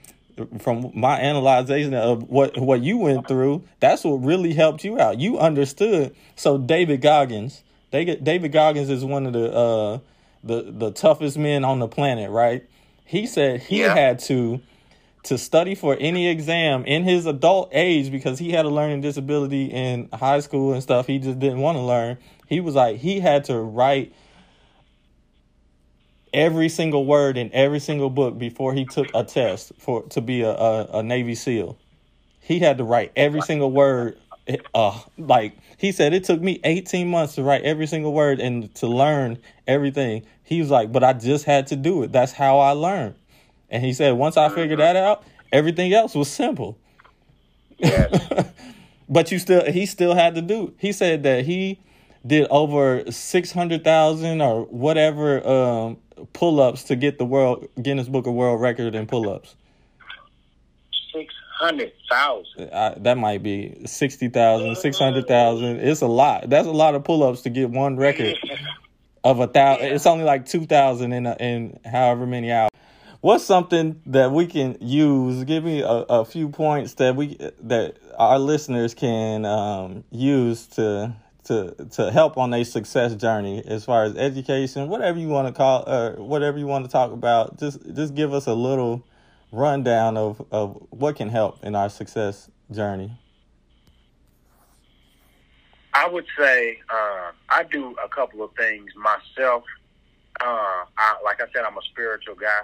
[0.59, 5.19] from my analyzation of what what you went through that's what really helped you out
[5.19, 9.99] you understood so david goggins they get david goggins is one of the uh
[10.43, 12.63] the the toughest men on the planet, right?
[13.05, 13.93] He said he Yeah.
[13.93, 14.61] had to
[15.23, 19.65] to study for any exam in his adult age because he had a learning disability
[19.65, 21.07] in high school and stuff.
[21.07, 22.17] He just didn't want to learn.
[22.49, 24.11] He was like he had to write
[26.33, 30.41] every single word in every single book before he took a test for to be
[30.41, 31.77] a, a, a Navy SEAL.
[32.41, 34.17] He had to write every single word.
[34.73, 38.73] Uh, like he said, it took me 18 months to write every single word and
[38.75, 39.37] to learn
[39.67, 40.25] everything.
[40.43, 42.11] He was like, but I just had to do it.
[42.11, 43.13] That's how I learned.
[43.69, 46.79] And he said, once I figured that out, everything else was simple.
[47.77, 48.47] Yes.
[49.11, 50.75] But you still, he still had to do.
[50.77, 51.79] He said that he
[52.25, 55.97] did over six hundred thousand or whatever um,
[56.33, 59.55] pull ups to get the world Guinness Book of World Record in pull ups.
[61.13, 62.73] Six hundred thousand.
[62.73, 65.79] I, that might be 60,000, 600,000.
[65.79, 66.49] It's a lot.
[66.49, 68.35] That's a lot of pull ups to get one record
[69.23, 69.87] of a thousand.
[69.87, 72.69] It's only like 2,000 in, a, in however many hours.
[73.21, 75.43] What's something that we can use?
[75.43, 81.13] Give me a, a few points that we that our listeners can um, use to
[81.45, 85.53] to to help on their success journey as far as education, whatever you want to
[85.53, 87.59] call or whatever you want to talk about.
[87.59, 89.05] Just just give us a little
[89.51, 93.11] rundown of, of what can help in our success journey.
[95.93, 99.63] I would say uh, I do a couple of things myself.
[100.39, 102.61] Uh, I, like I said, I'm a spiritual guy.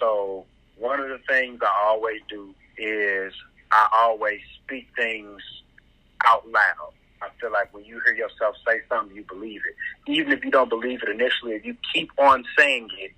[0.00, 0.46] So
[0.76, 3.32] one of the things I always do is
[3.70, 5.40] I always speak things
[6.24, 6.92] out loud.
[7.24, 10.10] I feel like when you hear yourself say something, you believe it.
[10.12, 13.12] Even if you don't believe it initially, if you keep on saying it,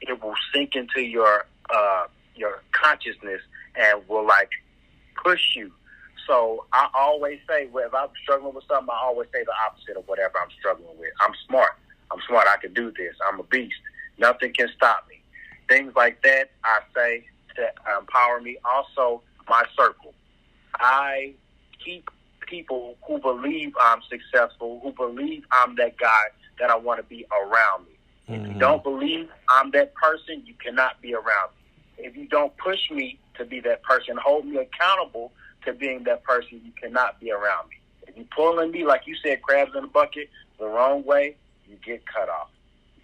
[0.00, 3.40] it will sink into your uh, your consciousness
[3.74, 4.50] and will like
[5.22, 5.72] push you.
[6.26, 9.96] So I always say, well, if I'm struggling with something, I always say the opposite
[9.96, 11.12] of whatever I'm struggling with.
[11.20, 11.72] I'm smart.
[12.10, 12.46] I'm smart.
[12.48, 13.14] I can do this.
[13.26, 13.76] I'm a beast.
[14.18, 15.22] Nothing can stop me.
[15.68, 17.24] Things like that, I say
[17.56, 18.58] to empower me.
[18.64, 20.14] Also, my circle.
[20.74, 21.34] I
[21.84, 22.10] keep
[22.46, 26.24] people who believe I'm successful, who believe I'm that guy
[26.58, 27.92] that I want to be around me.
[28.28, 28.60] If you mm.
[28.60, 32.04] don't believe I'm that person, you cannot be around me.
[32.04, 35.32] If you don't push me to be that person, hold me accountable
[35.64, 37.76] to being that person, you cannot be around me.
[38.06, 40.28] If you pulling me, like you said, crabs in a bucket,
[40.58, 41.36] the wrong way,
[41.68, 42.48] you get cut off.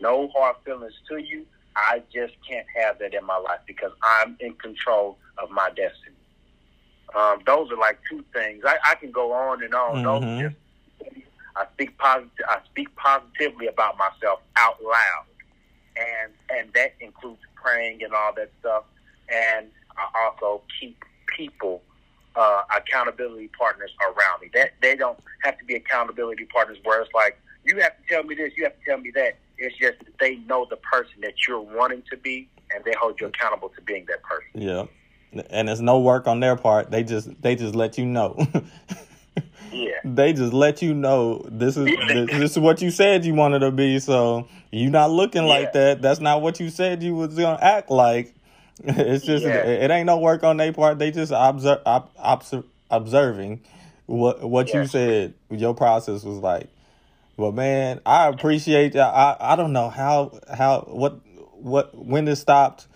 [0.00, 1.46] No hard feelings to you.
[1.76, 6.11] I just can't have that in my life because I'm in control of my destiny.
[7.14, 8.64] Um, those are like two things.
[8.66, 10.02] I, I can go on and on.
[10.02, 10.38] Those Mhm.
[10.38, 10.56] are just
[11.54, 12.30] I speak positive.
[12.48, 15.26] I speak positively about myself out loud,
[15.96, 18.84] and and that includes praying and all that stuff.
[19.28, 21.82] And I also keep people
[22.36, 24.48] uh, accountability partners around me.
[24.54, 28.22] That they don't have to be accountability partners where it's like you have to tell
[28.22, 29.36] me this, you have to tell me that.
[29.58, 33.20] It's just that they know the person that you're wanting to be, and they hold
[33.20, 34.48] you accountable to being that person.
[34.54, 34.86] Yeah.
[35.50, 36.90] And it's no work on their part.
[36.90, 38.36] They just they just let you know.
[39.72, 40.00] Yeah.
[40.04, 43.60] they just let you know this is this, this is what you said you wanted
[43.60, 43.98] to be.
[44.00, 46.02] So you not looking like that.
[46.02, 48.34] That's not what you said you was gonna act like.
[48.84, 49.64] It's just Yeah.
[49.64, 50.98] it, it ain't no work on their part.
[50.98, 53.60] They just observe ob, obser, observing
[54.04, 55.32] what what you said.
[55.50, 56.68] Your process was like.
[57.38, 58.94] Well, man, I appreciate.
[58.94, 61.18] I I don't know how how what
[61.56, 62.88] what when it stopped,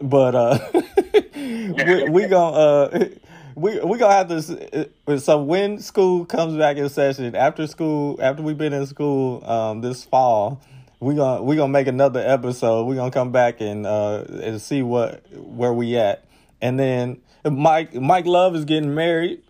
[0.00, 0.58] but uh,
[1.34, 3.08] we we gonna uh
[3.54, 4.88] we we gonna have to.
[5.08, 9.44] uh, So when school comes back in session after school after we've been in school
[9.48, 10.60] um this fall,
[11.00, 12.84] we gonna we gonna make another episode.
[12.84, 16.24] We gonna come back and uh and see what where we at,
[16.60, 19.40] and then Mike Mike Love is getting married.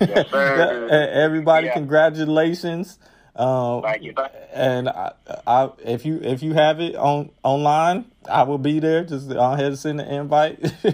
[0.00, 0.26] Yes.
[0.32, 1.72] Everybody, Yeah.
[1.74, 2.98] congratulations.
[3.34, 4.14] Um, Thank you.
[4.52, 5.12] and I,
[5.46, 9.04] I, if you if you have it on online, I will be there.
[9.04, 10.58] Just go ahead and send the invite.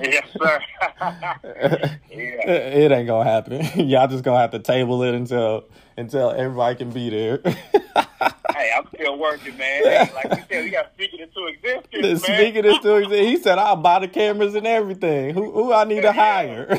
[0.00, 0.60] yes, sir.
[1.00, 1.90] yeah.
[2.10, 3.88] it ain't gonna happen.
[3.88, 5.64] Y'all just gonna have to table it until
[5.96, 7.40] until everybody can be there.
[8.56, 9.82] Hey, I'm still working, man.
[9.82, 12.38] Hey, like you said, we got to speak it into existence, man.
[12.38, 15.34] Speaking this to him, he said, "I'll buy the cameras and everything.
[15.34, 16.78] Who who I need to hire?"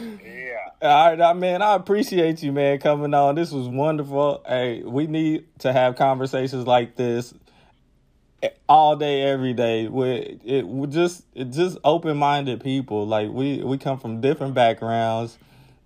[0.00, 0.68] Yeah.
[0.82, 3.34] All right, man, I appreciate you, man, coming on.
[3.34, 4.42] This was wonderful.
[4.46, 7.34] Hey, we need to have conversations like this
[8.68, 9.88] all day, every day.
[9.88, 13.06] With it, we just it just open minded people.
[13.06, 15.38] Like we we come from different backgrounds,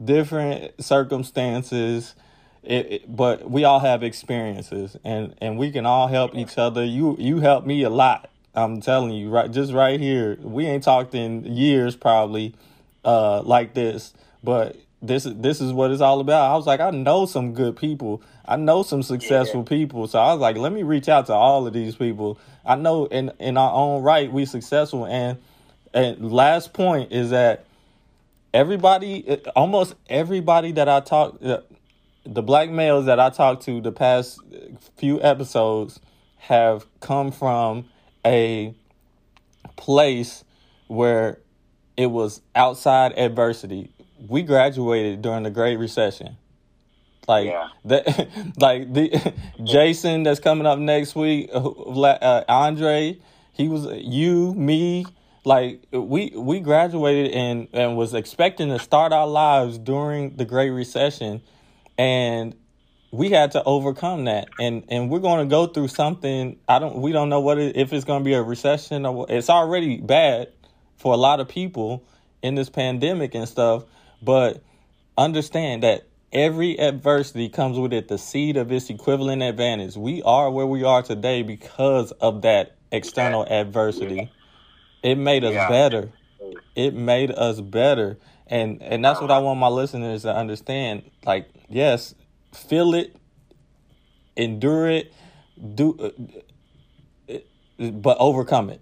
[0.02, 2.14] different circumstances.
[2.62, 6.84] It, it, but we all have experiences, and and we can all help each other.
[6.84, 8.30] You you helped me a lot.
[8.54, 10.38] I'm telling you, right, just right here.
[10.40, 12.54] We ain't talked in years, probably,
[13.06, 14.12] uh, like this.
[14.44, 16.50] But this is this is what it's all about.
[16.50, 18.22] I was like, I know some good people.
[18.44, 20.06] I know some successful people.
[20.08, 22.38] So I was like, let me reach out to all of these people.
[22.64, 25.06] I know in in our own right we successful.
[25.06, 25.38] And
[25.94, 27.64] and last point is that
[28.52, 34.40] everybody, almost everybody that I talk, the black males that I talked to the past
[34.96, 36.00] few episodes
[36.38, 37.88] have come from
[38.24, 38.74] a
[39.76, 40.44] place
[40.88, 41.38] where
[41.96, 43.90] it was outside adversity.
[44.28, 46.36] We graduated during the Great Recession.
[47.28, 47.68] Like Yeah.
[47.86, 48.28] that,
[48.58, 49.32] like the
[49.64, 53.18] Jason that's coming up next week, uh, uh, Andre,
[53.52, 55.06] he was you, me,
[55.44, 60.70] like we we graduated and and was expecting to start our lives during the Great
[60.70, 61.42] Recession,
[61.98, 62.54] and
[63.12, 66.96] we had to overcome that and and we're going to go through something i don't
[67.00, 69.98] we don't know what it, if it's going to be a recession or it's already
[69.98, 70.48] bad
[70.96, 72.04] for a lot of people
[72.42, 73.84] in this pandemic and stuff
[74.22, 74.62] but
[75.16, 79.96] understand that every adversity comes with it the seed of its equivalent advantage.
[79.96, 84.30] We are where we are today because of that external adversity.
[85.02, 85.68] It made us Yeah.
[85.68, 86.12] better.
[86.74, 88.18] It made us better.
[88.46, 91.10] And and that's what i want my listeners to understand.
[91.24, 92.14] Like yes
[92.52, 93.14] feel it
[94.36, 95.12] endure it
[95.74, 98.80] do uh, uh, but overcome it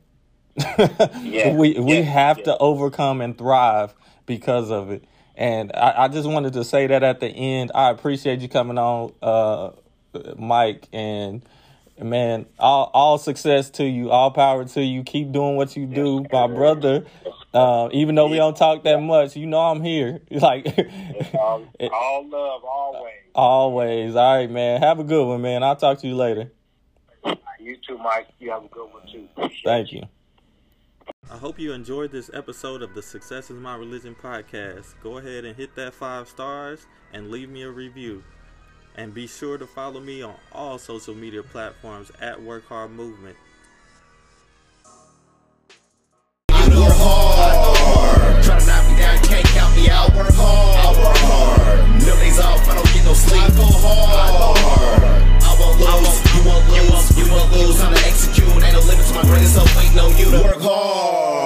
[0.57, 1.53] Yeah.
[1.55, 2.03] we we Yeah.
[2.03, 2.45] have Yeah.
[2.45, 3.95] to overcome and thrive
[4.27, 5.05] because of it
[5.37, 8.79] and I, I just wanted to say that at the end i appreciate you coming
[8.79, 9.71] on uh
[10.37, 11.43] mike and
[12.01, 16.25] man all all success to you all power to you keep doing what you do
[16.33, 17.05] my brother
[17.53, 20.67] uh, even though we don't talk that much you know i'm here like
[21.35, 23.13] all, all love, always.
[23.35, 26.53] always all right man have a good one man i'll talk to you later
[27.61, 28.29] You too, Mike.
[28.41, 29.27] You have a good one too.
[29.37, 30.03] Appreciate Thank you.
[31.31, 34.95] I hope you enjoyed this episode of the Success is My Religion podcast.
[35.03, 38.23] Go ahead and hit that five stars and leave me a review.
[38.95, 43.37] And be sure to follow me on all social media platforms at Work Hard Movement.
[46.51, 46.85] I go
[54.45, 55.34] hard.
[55.81, 56.35] Won't lose.
[56.35, 57.19] You won't lose.
[57.19, 57.79] You won't lose.
[57.81, 58.49] Time to execute.
[58.63, 61.44] Ain't no limit to my greatness, so waiting on you to work hard.